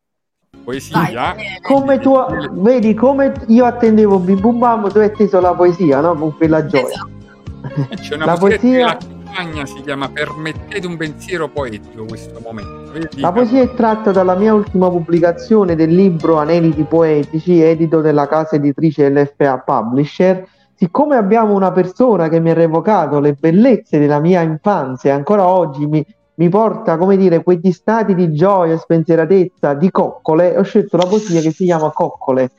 [0.63, 1.33] poesia.
[1.33, 1.59] Vai.
[1.61, 2.15] Come tu,
[2.53, 6.15] vedi, come io attendevo Bim Bum Bam, tu hai atteso la poesia, no?
[6.15, 6.87] Con quella gioia.
[6.87, 7.95] Esatto.
[7.95, 12.91] C'è una La poesia, campagna si chiama Permettete un pensiero poetico questo momento.
[12.91, 13.19] Vedi?
[13.19, 18.55] La poesia è tratta dalla mia ultima pubblicazione del libro Aneliti Poetici, edito della casa
[18.55, 20.47] editrice LFA Publisher.
[20.75, 25.47] Siccome abbiamo una persona che mi ha revocato le bellezze della mia infanzia e ancora
[25.47, 26.05] oggi mi,
[26.35, 31.41] mi porta, come dire, quegli stati di gioia spensieratezza di coccole, ho scelto la poesia
[31.41, 32.51] che si chiama Coccole.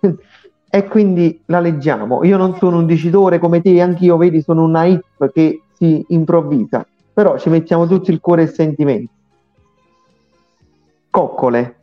[0.74, 2.24] e quindi la leggiamo.
[2.24, 6.86] Io non sono un dicitore come te, anch'io, vedi, sono una hip che si improvvisa,
[7.12, 9.12] però ci mettiamo tutto il cuore e il sentimento.
[11.10, 11.76] Coccole.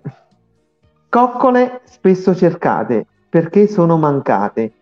[1.10, 4.74] Coccole spesso cercate perché sono mancate,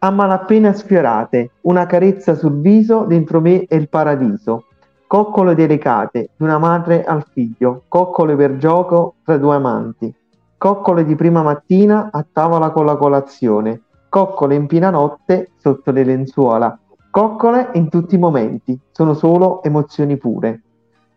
[0.00, 4.66] a malapena sfiorate, una carezza sul viso, dentro me è il paradiso.
[5.14, 10.12] Coccole delicate, di una madre al figlio, coccole per gioco tra due amanti,
[10.58, 16.02] coccole di prima mattina a tavola con la colazione, coccole in piena notte sotto le
[16.02, 16.76] lenzuola,
[17.12, 20.62] coccole in tutti i momenti, sono solo emozioni pure.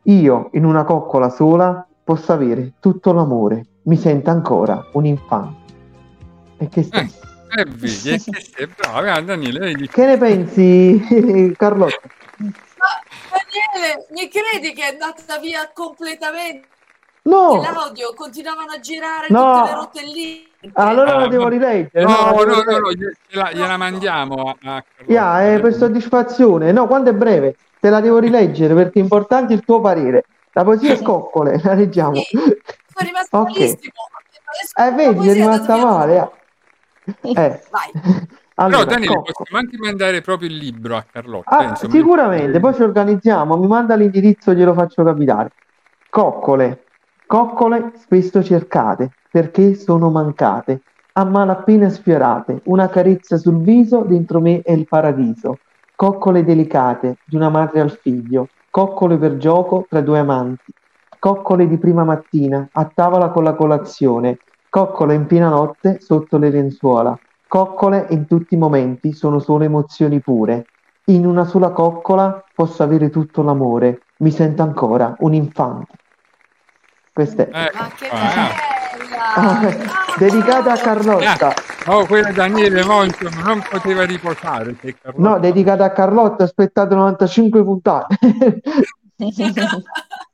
[0.04, 5.74] Io, in una coccola sola, posso avere tutto l'amore, mi sento ancora un infante.
[6.58, 9.88] E che sta- Eh, vedi, è che eh, Daniele, vedi?
[9.88, 11.02] Che ne pensi,
[11.58, 11.98] Carlotta?
[13.38, 16.68] Daniele, mi credi che è andata via completamente?
[17.24, 19.54] No, L'audio continuavano a girare No.
[19.58, 20.44] tutte le rotelline.
[20.74, 22.06] allora Ah, la devo rileggere.
[22.06, 22.80] No, no, no, rileggere.
[22.80, 22.92] no,
[23.28, 24.84] gliela, gliela mandiamo a, a Carlotta.
[25.14, 26.72] Ya, è per soddisfazione.
[26.72, 30.24] No, quando è breve, te la devo rileggere perché è importante il tuo parere.
[30.54, 32.16] La poesia è coccole, la leggiamo.
[32.16, 32.56] Sì, sono
[33.00, 33.48] rimasta Ok.
[33.50, 33.92] malissimo.
[34.78, 36.32] Eh, vedi, è rimasta male.
[37.24, 37.32] eh.
[37.36, 37.60] Eh.
[38.58, 38.70] Vai.
[38.70, 39.34] Però Allora, Daniele, coccole.
[39.34, 41.58] possiamo anche mandare proprio il libro a Carlotta.
[41.58, 41.94] Ah, insomma.
[41.94, 45.52] sicuramente, poi ci organizziamo, mi manda l'indirizzo, glielo faccio capitare.
[46.10, 46.84] Coccole,
[47.28, 50.82] coccole spesso cercate, perché sono mancate,
[51.14, 55.60] a malapena sfiorate, una carezza sul viso, dentro me è il paradiso.
[55.96, 60.72] Coccole delicate, di una madre al figlio, coccole per gioco tra due amanti,
[61.20, 64.40] coccole di prima mattina, a tavola con la colazione,
[64.70, 67.18] Coccole in piena notte sotto le lenzuola.
[67.48, 70.66] Coccole in tutti i momenti sono solo emozioni pure.
[71.06, 74.02] In una sola coccola posso avere tutto l'amore.
[74.18, 75.94] Mi sento ancora un infante.
[77.14, 77.50] Questa è.
[77.52, 78.68] Ecco Ma che bella!
[79.36, 79.74] Ah,
[80.18, 81.54] dedicata a Carlotta.
[81.88, 84.76] Oh, quella Daniele Monti non poteva riposare.
[85.16, 86.44] No, dedicata a Carlotta.
[86.44, 88.18] Aspettate 95 puntate.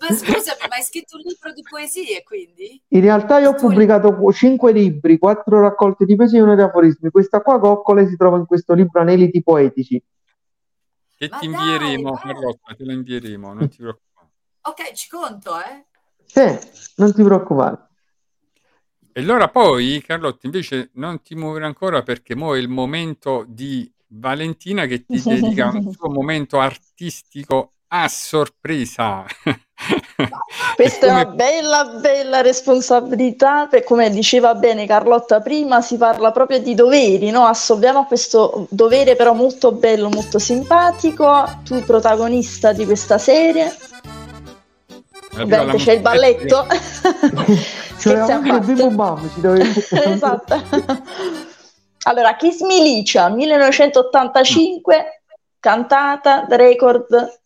[0.00, 2.82] Ma scusami, ma hai scritto un libro di poesie, quindi?
[2.88, 7.10] In realtà io ho pubblicato 5 libri, 4 raccolte di poesie e uno di aforismi.
[7.10, 10.02] Questa qua, Coccole, si trova in questo libro Aneliti Poetici.
[11.16, 12.20] Che Ma ti invieremo, dai.
[12.22, 14.28] Carlotta, te la invieremo, non ti preoccupare.
[14.62, 15.84] Ok, ci conto, eh?
[16.24, 17.88] Sì, non ti preoccupare.
[19.12, 23.92] E allora poi, Carlotta, invece non ti muovere ancora perché mo è il momento di
[24.06, 29.24] Valentina che ti dedica un suo momento artistico a sorpresa.
[30.74, 36.30] Questa è una Come- bella, bella responsabilità, per come diceva bene Carlotta prima, si parla
[36.30, 37.46] proprio di doveri, no?
[37.46, 43.74] Assolviamo a questo dovere però molto bello, molto simpatico, tu protagonista di questa serie,
[45.38, 46.66] ovviamente c'è il balletto,
[48.00, 49.62] Cioè, Scherzi a anche il parte.
[50.10, 50.62] Esatto.
[52.04, 55.22] Allora, Kiss Milicia 1985,
[55.58, 57.39] cantata, record,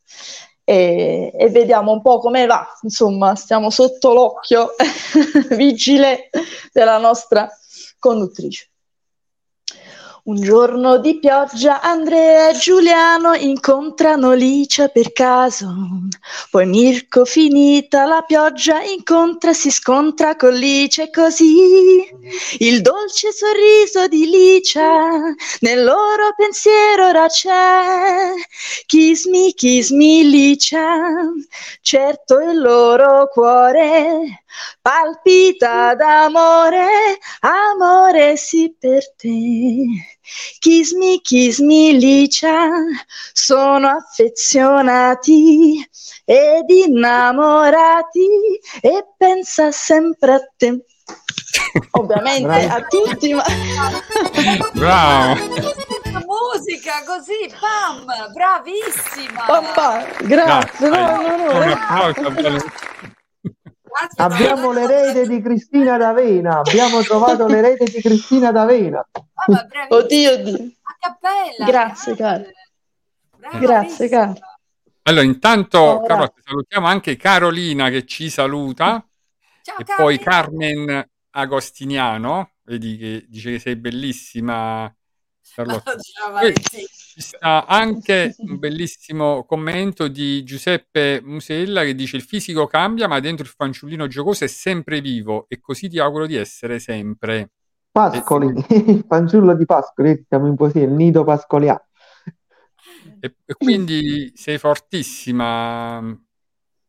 [0.65, 2.67] e, e vediamo un po' come va.
[2.83, 4.75] Insomma, stiamo sotto l'occhio
[5.57, 6.31] vigile
[6.73, 7.49] della nostra
[7.99, 8.71] conduttrice.
[10.27, 15.69] Un giorno di pioggia Andrea e Giuliano incontrano Licia per caso.
[16.51, 22.09] Poi Mirko, finita la pioggia, incontra, si scontra con Licia e così
[22.61, 25.11] il dolce sorriso di Licia
[25.61, 28.33] nel loro pensiero ora c'è.
[28.87, 31.01] Kiss me, kiss me, Licia,
[31.83, 34.45] certo il loro cuore
[34.81, 40.14] palpita d'amore, amore sì per te.
[40.59, 42.69] Kiss me, kiss me, Licia,
[43.33, 45.87] sono affezionati
[46.25, 48.29] ed innamorati
[48.81, 50.85] e pensa sempre a te.
[51.93, 53.45] Ovviamente a tutti, ma
[54.73, 55.35] Bravo.
[56.25, 59.45] Musica così, bam, bravissima!
[59.47, 61.53] Papà, grazie, no, no, no.
[61.53, 62.25] Valentina.
[62.33, 62.94] Grazie,
[64.17, 66.59] Abbiamo l'erede di Cristina D'Avena.
[66.59, 69.07] Abbiamo trovato l'erede di Cristina D'Avena.
[69.13, 69.67] Ah.
[69.89, 70.71] Oddio, oddio.
[70.83, 71.65] A cappella.
[71.67, 72.45] Grazie, cara.
[73.59, 74.33] Grazie, cara.
[75.03, 76.03] Allora, intanto, Oh.
[76.03, 79.07] Carlotta, salutiamo anche Carolina che ci saluta
[79.63, 80.73] Ciao, e poi Carolina.
[80.89, 84.93] Carmen Agostiniano, vedi che dice che sei bellissima,
[85.55, 85.97] Carlotta.
[85.99, 86.53] Ciao,
[87.15, 93.21] ci sta anche un bellissimo commento di Giuseppe Musella che dice il fisico cambia ma
[93.21, 97.51] dentro il fanciullino giocoso è sempre vivo e così ti auguro di essere sempre.
[97.93, 98.53] Pascoli,
[98.89, 101.87] il fanciullo di Pascoli, siamo in poesia, il nido pascoliano.
[103.21, 106.03] E, e quindi sei fortissima,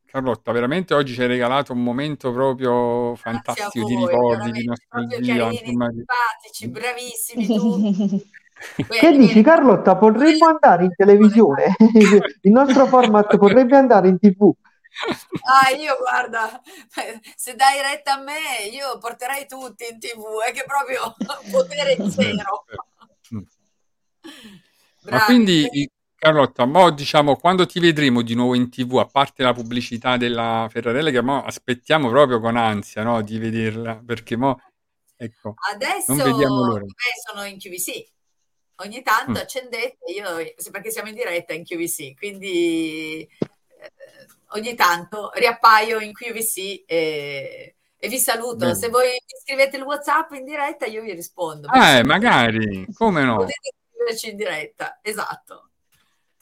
[0.05, 0.51] Carlotta.
[0.51, 5.19] Veramente oggi ci hai regalato un momento proprio fantastico di voi, ricordi, di veramente, proprio
[5.19, 5.35] nostalgia.
[5.35, 8.31] carini, insomma, di- simpatici, bravissimi tutti.
[8.87, 9.97] Che dici Carlotta?
[9.97, 11.75] Potremmo andare in televisione?
[12.41, 14.51] Il nostro format potrebbe andare in tv.
[15.43, 16.61] Ah, io guarda,
[17.35, 21.13] se dai retta a me, io porterei tutti in tv, è che proprio
[21.51, 22.65] potere zero.
[23.33, 23.39] Mm.
[25.03, 25.25] Ma Bravi.
[25.25, 30.15] quindi, Carlotta, mo diciamo quando ti vedremo di nuovo in TV, a parte la pubblicità
[30.15, 34.59] della Ferrarella, che mo aspettiamo proprio con ansia, no, di vederla, perché mo,
[35.17, 36.85] ecco, Adesso non vediamo l'ora.
[36.85, 38.13] beh, sono in QVC.
[38.77, 39.35] Ogni tanto Mm.
[39.35, 43.91] accendete, io, perché siamo in diretta in QVC, quindi eh,
[44.49, 48.57] ogni tanto riappaio in QVC e, e vi saluto.
[48.57, 48.75] Bene.
[48.75, 51.69] Se voi mi scrivete il WhatsApp in diretta, io vi rispondo.
[51.71, 53.37] Eh, magari, come no?
[53.37, 55.69] Potete scriverci in diretta, esatto.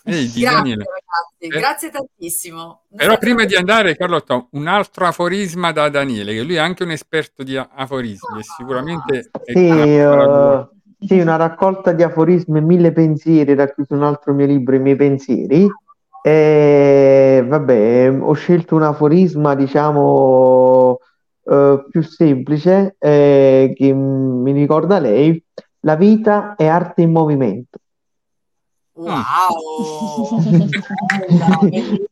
[0.05, 0.83] Ehi, di Grazie Daniele.
[0.83, 1.47] ragazzi, Eh.
[1.59, 2.81] grazie tantissimo.
[2.91, 6.83] È Però prima di andare, Carlotta, un altro aforisma da Daniele, che lui è anche
[6.83, 12.59] un esperto di aforismi e sicuramente è Sì, parola eh, sì, una raccolta di aforismi
[12.59, 15.67] e mille pensieri, racchiuso un altro mio libro, I miei pensieri.
[16.25, 20.99] E vabbè, ho scelto un aforisma, diciamo,
[21.43, 25.43] eh, più semplice, eh, che mi ricorda lei.
[25.81, 27.77] La vita è arte in movimento.
[28.93, 29.51] Wow!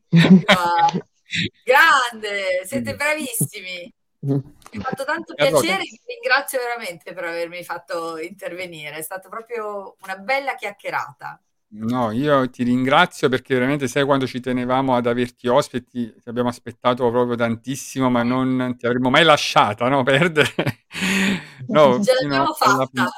[1.63, 3.93] Grande, siete bravissimi.
[4.71, 9.95] Mi ha fatto tanto piacere, vi ringrazio veramente per avermi fatto intervenire, è stata proprio
[10.01, 11.41] una bella chiacchierata.
[11.73, 16.49] No, io ti ringrazio perché veramente sai quando ci tenevamo ad averti ospiti, ti abbiamo
[16.49, 20.53] aspettato proprio tantissimo, ma non ti avremmo mai lasciata, no, perdere.
[21.67, 23.11] No, ce l'abbiamo fatta, alla...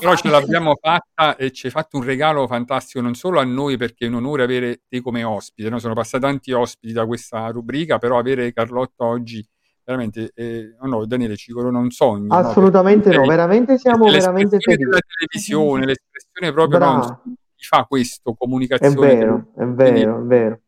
[0.00, 3.76] Però ce l'abbiamo fatta e ci hai fatto un regalo fantastico non solo a noi
[3.76, 5.78] perché è un onore avere te come ospite, no?
[5.78, 9.46] sono passati tanti ospiti da questa rubrica, però avere Carlotta oggi
[9.84, 12.34] veramente, eh, oh no, Daniele ci corona un sogno.
[12.34, 14.84] Assolutamente no, no veramente siamo veramente felici.
[14.84, 17.22] della televisione, l'espressione proprio no,
[17.56, 18.94] fa questo, comunicazione.
[18.94, 20.60] È vero, è vero, è vero.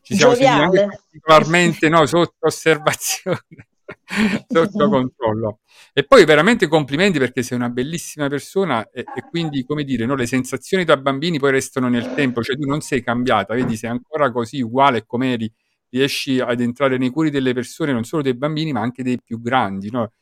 [0.00, 3.68] Ci siamo sentiti anche particolarmente no, sotto osservazione,
[4.48, 5.60] sotto controllo.
[5.92, 10.14] E poi veramente complimenti perché sei una bellissima persona e, e quindi, come dire, no,
[10.14, 13.90] le sensazioni da bambini poi restano nel tempo, cioè tu non sei cambiata, vedi, sei
[13.90, 15.52] ancora così uguale come eri,
[15.90, 19.40] riesci ad entrare nei cuori delle persone, non solo dei bambini, ma anche dei più
[19.40, 19.90] grandi.
[19.90, 20.12] No?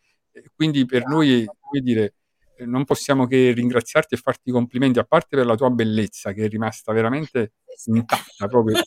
[0.55, 2.15] quindi per noi, come dire,
[2.59, 6.49] non possiamo che ringraziarti e farti complimenti, a parte per la tua bellezza che è
[6.49, 7.53] rimasta veramente
[7.87, 8.79] intatta proprio.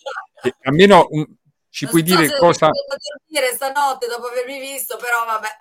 [0.41, 1.25] E almeno un,
[1.69, 2.69] ci non puoi so dire cosa...
[3.27, 5.57] dire stanotte dopo avermi visto, però vabbè.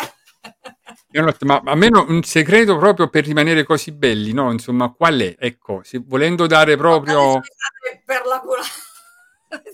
[1.45, 4.53] Ma almeno un segreto proprio per rimanere così belli, no?
[4.53, 5.35] Insomma, qual è?
[5.39, 7.41] Ecco, se, volendo dare proprio...
[8.05, 8.63] Per la cura...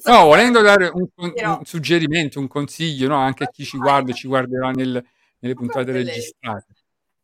[0.04, 3.16] No, volendo dare un, un, un, suggerimento, un consiglio, no?
[3.16, 5.02] Anche a chi ci guarda e ci guarderà nel,
[5.38, 6.66] nelle puntate registrate.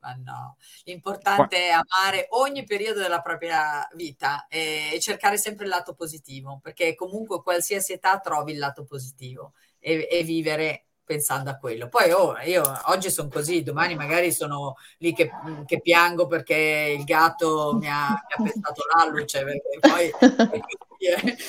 [0.01, 5.95] Ma no, l'importante è amare ogni periodo della propria vita e cercare sempre il lato
[5.95, 11.89] positivo, perché comunque qualsiasi età trovi il lato positivo e, e vivere pensando a quello.
[11.89, 15.29] Poi oh, io oggi sono così, domani magari sono lì che,
[15.67, 20.11] che piango perché il gatto mi ha, mi ha pestato l'alluce, perché poi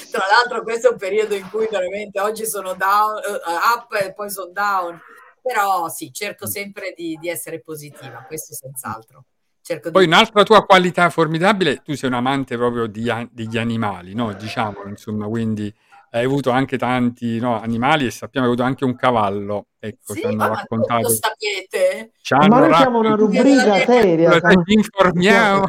[0.09, 4.13] tra l'altro questo è un periodo in cui veramente oggi sono down, uh, up e
[4.13, 4.99] poi sono down
[5.43, 9.25] però sì, cerco sempre di, di essere positiva, questo senz'altro.
[9.61, 10.11] Cerco Poi di...
[10.11, 14.33] un'altra tua qualità formidabile, tu sei un amante proprio di, degli animali, no?
[14.33, 15.73] diciamo, insomma, quindi
[16.13, 19.67] hai avuto anche tanti no, animali e sappiamo che hai avuto anche un cavallo.
[19.79, 21.01] Ecco, sì, ci hanno raccontato.
[21.03, 22.11] Lo sapete?
[22.21, 24.31] Ci hanno ma noi siamo una rubrica seria.
[24.31, 24.63] Siamo...
[24.65, 25.65] Informiamo.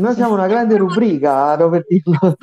[0.00, 2.36] Noi siamo una grande rubrica, Robertino.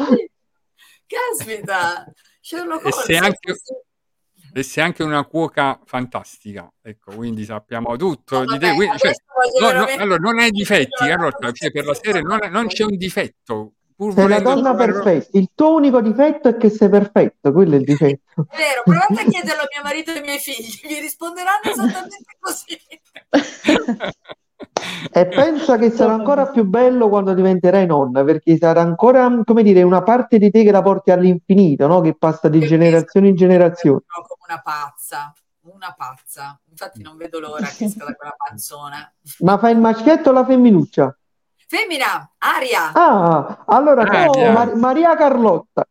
[1.06, 2.12] Caspita!
[2.40, 3.10] Sherlock Holmes.
[3.10, 3.56] E anche,
[4.54, 8.74] e sei anche una cuoca fantastica, ecco, quindi sappiamo tutto no, di te.
[8.74, 9.12] Quindi, cioè,
[9.60, 9.96] no, veramente...
[9.98, 13.74] no, allora, non hai difetti, Carlotta, cioè, per la serie non, non c'è un difetto.
[14.02, 17.78] Pur sei una donna perfetta, il tuo unico difetto è che sei perfetto, quello è
[17.78, 18.48] il difetto.
[18.50, 22.38] È vero, provate a chiederlo a mio marito e ai miei figli, vi risponderanno esattamente
[22.40, 22.80] così.
[25.14, 29.84] E pensa che sarà ancora più bello quando diventerai nonna, perché sarà ancora, come dire,
[29.84, 32.02] una parte di te che la porti all'infinito, no?
[32.02, 34.02] Che passa di generazione in generazione.
[34.08, 36.60] Come una pazza, una pazza.
[36.70, 39.14] Infatti non vedo l'ora che esca da quella panzona.
[39.40, 41.16] Ma fai il maschietto o la femminuccia?
[41.72, 42.92] Femmina, Aria.
[42.92, 44.52] Ah, allora Aria.
[44.52, 45.88] Mar- Maria Carlotta.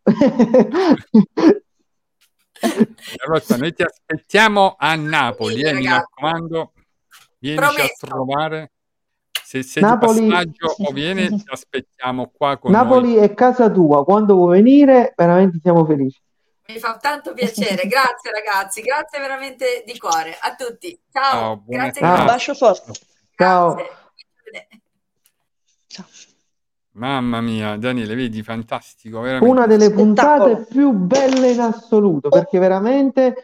[3.17, 6.73] Carlotta, noi ti aspettiamo a Napoli, sì, eh, mi raccomando.
[7.39, 8.05] Promesso.
[8.05, 8.73] a trovare.
[9.43, 10.21] Se sei Napoli...
[10.21, 13.25] di passaggio o vieni, ti aspettiamo qua con Napoli noi.
[13.25, 16.21] è casa tua, quando vuoi venire veramente siamo felici.
[16.67, 21.01] Mi fa tanto piacere, grazie ragazzi, grazie veramente di cuore a tutti.
[21.11, 22.05] Ciao, Ciao grazie.
[22.05, 22.93] Un bacio forte.
[23.35, 23.77] Ciao.
[23.79, 24.79] Ciao.
[26.93, 29.21] Mamma mia, Daniele, vedi, fantastico.
[29.21, 29.49] Veramente.
[29.49, 33.35] Una delle puntate più belle in assoluto, perché veramente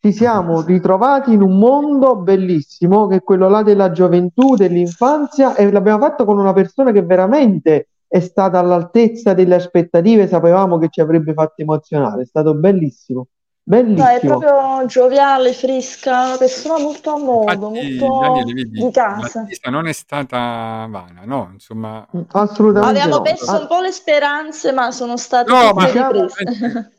[0.00, 5.70] ci siamo ritrovati in un mondo bellissimo che è quello là della gioventù, dell'infanzia e
[5.70, 11.00] l'abbiamo fatto con una persona che veramente è stata all'altezza delle aspettative, sapevamo che ci
[11.00, 13.28] avrebbe fatto emozionare, è stato bellissimo.
[13.68, 14.04] Bellissimo.
[14.04, 18.92] No, è proprio gioviale, fresca, una persona molto a modo, Infatti, molto Daniele, vedi, in
[18.92, 19.44] casa.
[19.70, 21.50] non è stata vana, no?
[21.52, 23.00] Insomma, assolutamente.
[23.00, 23.22] Avevamo no.
[23.22, 26.92] perso un po' le speranze, ma sono state no, ma riprese.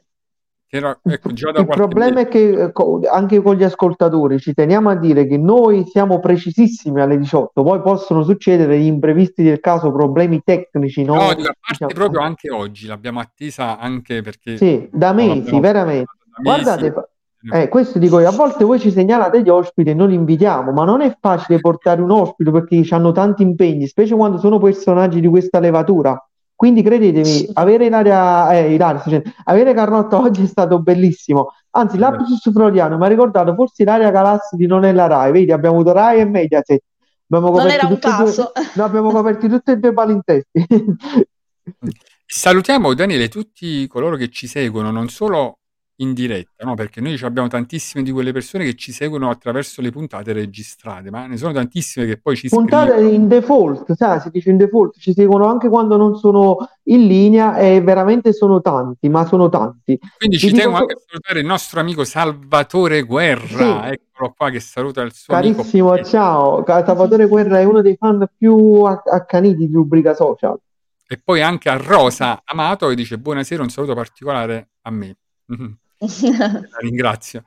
[0.70, 2.74] Era, ecco, il problema è che
[3.09, 7.82] anche con gli ascoltatori ci teniamo a dire che noi siamo precisissimi alle 18, poi
[7.82, 11.05] possono succedere gli imprevisti del caso, problemi tecnici.
[11.05, 11.93] No, no dico, a parte diciamo.
[11.93, 14.57] proprio anche oggi l'abbiamo attesa anche perché...
[14.57, 16.15] Sì, da mesi, veramente.
[16.41, 16.93] Guardate,
[17.51, 20.71] eh, questo dico io, a volte voi ci segnalate gli ospiti e noi li invitiamo,
[20.71, 25.21] ma non è facile portare un ospite perché hanno tanti impegni, specie quando sono personaggi
[25.21, 26.19] di questa levatura.
[26.57, 31.49] Quindi credetemi, avere Ilaria, eh, Ilaria cioè, avere Carnotta oggi è stato bellissimo.
[31.71, 35.31] Anzi, l'Apsus Freudiano mi ha ricordato forse Ilaria Galassi di Non è la Rai.
[35.31, 36.81] Vedi, abbiamo avuto Rai e Mediaset.
[37.29, 38.51] Abbiamo non era un caso.
[38.55, 40.65] Due, no, abbiamo coperti tutti e due palinsesti.
[42.25, 45.59] Salutiamo Daniele tutti coloro che ci seguono, non solo
[45.99, 46.75] in diretta, no?
[46.75, 51.25] Perché noi abbiamo tantissime di quelle persone che ci seguono attraverso le puntate registrate, ma
[51.25, 53.09] ne sono tantissime che poi ci puntate scrivono.
[53.15, 57.57] in default, sai, si dice in default, ci seguono anche quando non sono in linea
[57.57, 59.97] e veramente sono tanti, ma sono tanti.
[60.17, 63.47] Quindi Ti ci tengo so- anche a salutare il nostro amico Salvatore Guerra,
[63.85, 63.93] Sì.
[63.93, 65.57] eccolo qua che saluta il suo amico.
[65.57, 66.61] Carissimo, ciao.
[66.63, 70.55] Ca- Salvatore Guerra è uno dei fan più acc- accaniti di rubrica social.
[71.07, 75.15] E poi anche a Rosa Amato che dice buonasera, un saluto particolare a me.
[75.99, 77.43] La ringrazio.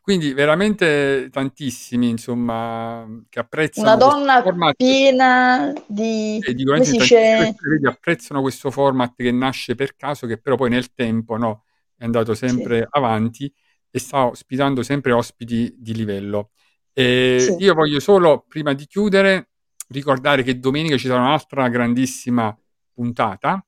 [0.00, 6.38] Quindi veramente tantissimi, insomma, che apprezzano Una donna format piena di...
[6.42, 7.68] e dico, come veramente si tantissime dice?
[7.68, 11.64] vedi, apprezzano questo format che nasce per caso, che però poi nel tempo no,
[11.96, 13.52] è andato sempre avanti
[13.90, 16.50] e sta ospitando sempre ospiti di livello.
[16.92, 17.64] E Sì.
[17.64, 19.50] io voglio solo, prima di chiudere,
[19.88, 22.56] ricordare che domenica ci sarà un'altra grandissima
[22.92, 23.64] puntata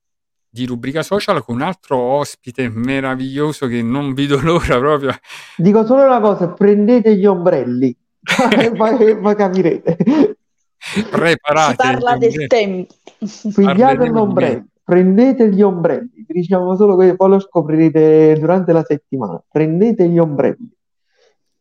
[0.55, 5.13] di rubrica social con un altro ospite meraviglioso che non vedo l'ora proprio.
[5.57, 7.97] Dico solo una cosa, prendete gli ombrelli,
[8.77, 9.97] poi capirete.
[10.79, 11.77] Si Preparate.
[11.77, 12.93] parla del gli- tempo.
[13.19, 19.43] Pigliate l'ombrello, prendete gli ombrelli, diciamo solo che poi lo scoprirete durante la settimana.
[19.51, 20.71] Prendete gli ombrelli.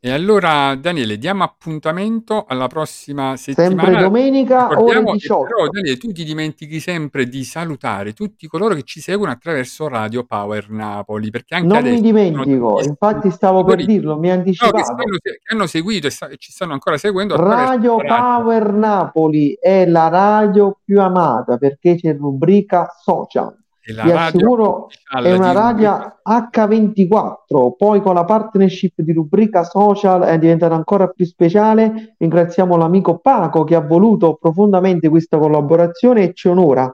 [0.04, 4.02] E allora, Daniele, diamo appuntamento alla prossima Sempre settimana.
[4.02, 5.44] domenica, ore Ricordiamo, e 18.
[5.44, 10.24] però, Daniele, tu ti dimentichi sempre di salutare tutti coloro che ci seguono attraverso Radio
[10.24, 14.42] Power Napoli, perché anche Non mi dimentico, sono infatti stavo per dirlo, mi ha no,
[14.42, 17.98] che, stanno- che hanno seguito e, sta- e ci stanno ancora seguendo radio.
[17.98, 23.56] Power Napoli è la radio più amata perché c'è rubrica social.
[23.86, 24.90] La Vi radio assicuro
[25.24, 31.08] è una di radio H24, poi con la partnership di rubrica social è diventata ancora
[31.08, 32.16] più speciale.
[32.20, 36.94] Ringraziamo l'amico Paco che ha voluto profondamente questa collaborazione e ci onora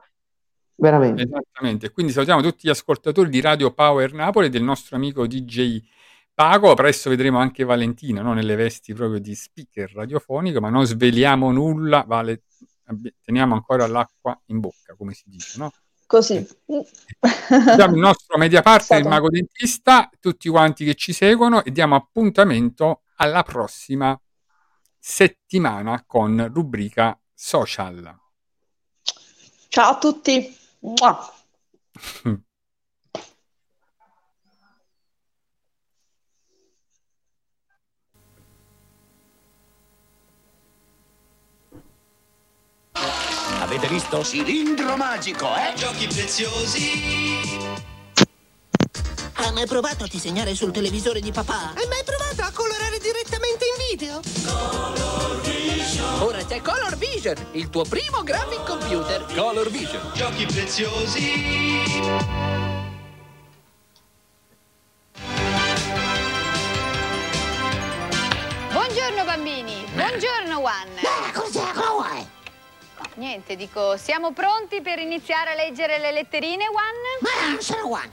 [0.75, 1.23] veramente.
[1.23, 5.81] Esattamente, quindi salutiamo tutti gli ascoltatori di Radio Power Napoli e del nostro amico DJ
[6.33, 6.73] Pago.
[6.73, 8.31] Presto vedremo anche Valentina, no?
[8.31, 12.43] nelle vesti proprio di speaker radiofonico, ma non sveliamo nulla, vale,
[13.21, 15.71] teniamo ancora l'acqua in bocca, come si dice, no?
[16.07, 16.47] Così.
[16.65, 21.95] Diamo il nostro media partner, il Mago Dentista, tutti quanti che ci seguono e diamo
[21.95, 24.17] appuntamento alla prossima
[24.97, 28.17] settimana con rubrica social.
[29.67, 30.57] Ciao a tutti.
[30.79, 31.33] Mua.
[44.07, 44.23] Visto?
[44.23, 45.73] Cilindro magico, eh?
[45.75, 47.65] Giochi preziosi.
[49.33, 51.73] Hai mai provato a disegnare sul televisore di papà?
[51.75, 54.21] Hai mai provato a colorare direttamente in video?
[56.23, 59.25] Ora c'è Color Vision, il tuo primo graphic computer.
[59.33, 60.09] Color Vision.
[60.13, 62.65] Giochi preziosi.
[73.17, 76.93] Niente, dico, siamo pronti per iniziare a leggere le letterine, Juan?
[77.21, 78.11] Ma non sono Juan,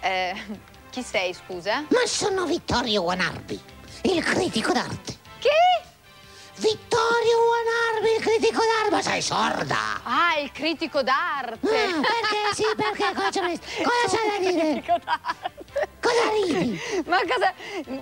[0.00, 0.34] Eh,
[0.90, 1.84] chi sei, scusa?
[1.88, 3.60] ma sono Vittorio Guanarbi,
[4.02, 5.18] il critico d'arte.
[5.40, 5.84] Che?
[6.58, 9.76] Vittorio Guanarbi, il critico d'arte, ma sei sorda?
[10.04, 11.58] Ah, il critico d'arte.
[11.68, 14.60] Ah, perché sì, perché cosa c'è, da dire?
[14.80, 15.54] Critico d'arte.
[16.06, 16.80] Cosa ridi?
[17.06, 17.52] Ma cosa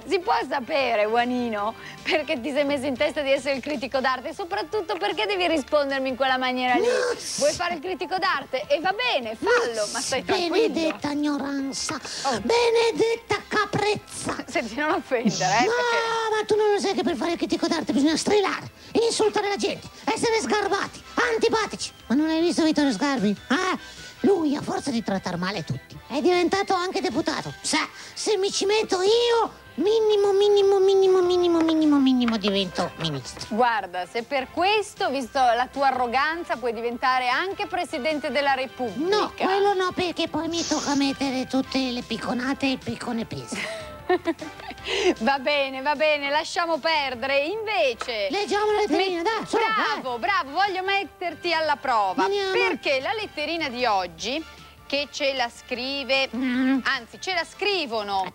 [0.07, 4.28] si può sapere, Juanino, perché ti sei messo in testa di essere il critico d'arte
[4.28, 6.86] e soprattutto perché devi rispondermi in quella maniera lì?
[7.38, 8.66] Vuoi fare il critico d'arte?
[8.68, 10.52] E va bene, fallo, ma stai tranquillo.
[10.68, 12.40] Benedetta ignoranza, Oh.
[12.40, 14.44] benedetta caprezza.
[14.48, 16.36] Senti, non offendere, eh, No, perché...
[16.38, 18.70] ma tu non lo sai che per fare il critico d'arte bisogna strillare,
[19.07, 21.02] insultare la gente, essere sgarbati,
[21.32, 21.90] antipatici.
[22.07, 23.34] Ma non hai visto Vittorio Sgarbi?
[23.48, 23.78] Ah,
[24.25, 27.53] lui a forza di trattare male tutti è diventato anche deputato.
[27.61, 33.55] Sa, se mi ci metto io, minimo, minimo, minimo, minimo, minimo, minimo divento ministro.
[33.55, 39.16] Guarda, se per questo, visto la tua arroganza, puoi diventare anche Presidente della Repubblica.
[39.16, 43.57] No, quello no, perché poi mi tocca mettere tutte le picconate e il piccone peso.
[45.20, 47.39] Va bene, va bene, lasciamo perdere.
[47.47, 48.28] Invece...
[48.31, 52.24] Leggiamo la letterina, dai, Bravo, bravo, voglio metterti alla prova.
[52.26, 52.52] Veniamo.
[52.52, 54.44] Perché la letterina di oggi,
[54.86, 56.81] che ce la scrive, Mm.
[56.85, 58.35] anzi, ce la scrivono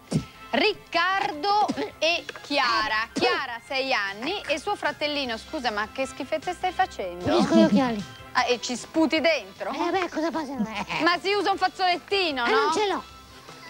[0.52, 1.68] Riccardo
[2.00, 3.08] e Chiara.
[3.14, 7.26] Chiara, 6 anni, e suo fratellino, scusa, ma che schifezze stai facendo?
[7.26, 8.04] Pulisco gli occhiali.
[8.34, 9.72] Ah, e ci sputi dentro?
[9.72, 11.04] Eh beh, cosa posso fare?
[11.04, 12.60] Ma si usa un fazzolettino, Eh, no?
[12.64, 13.04] non ce l'ho.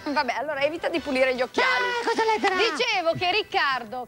[0.04, 1.70] Vabbè, allora evita di pulire gli occhiali.
[1.70, 2.56] Ah, cosa lettera?
[2.56, 4.08] Dicevo che Riccardo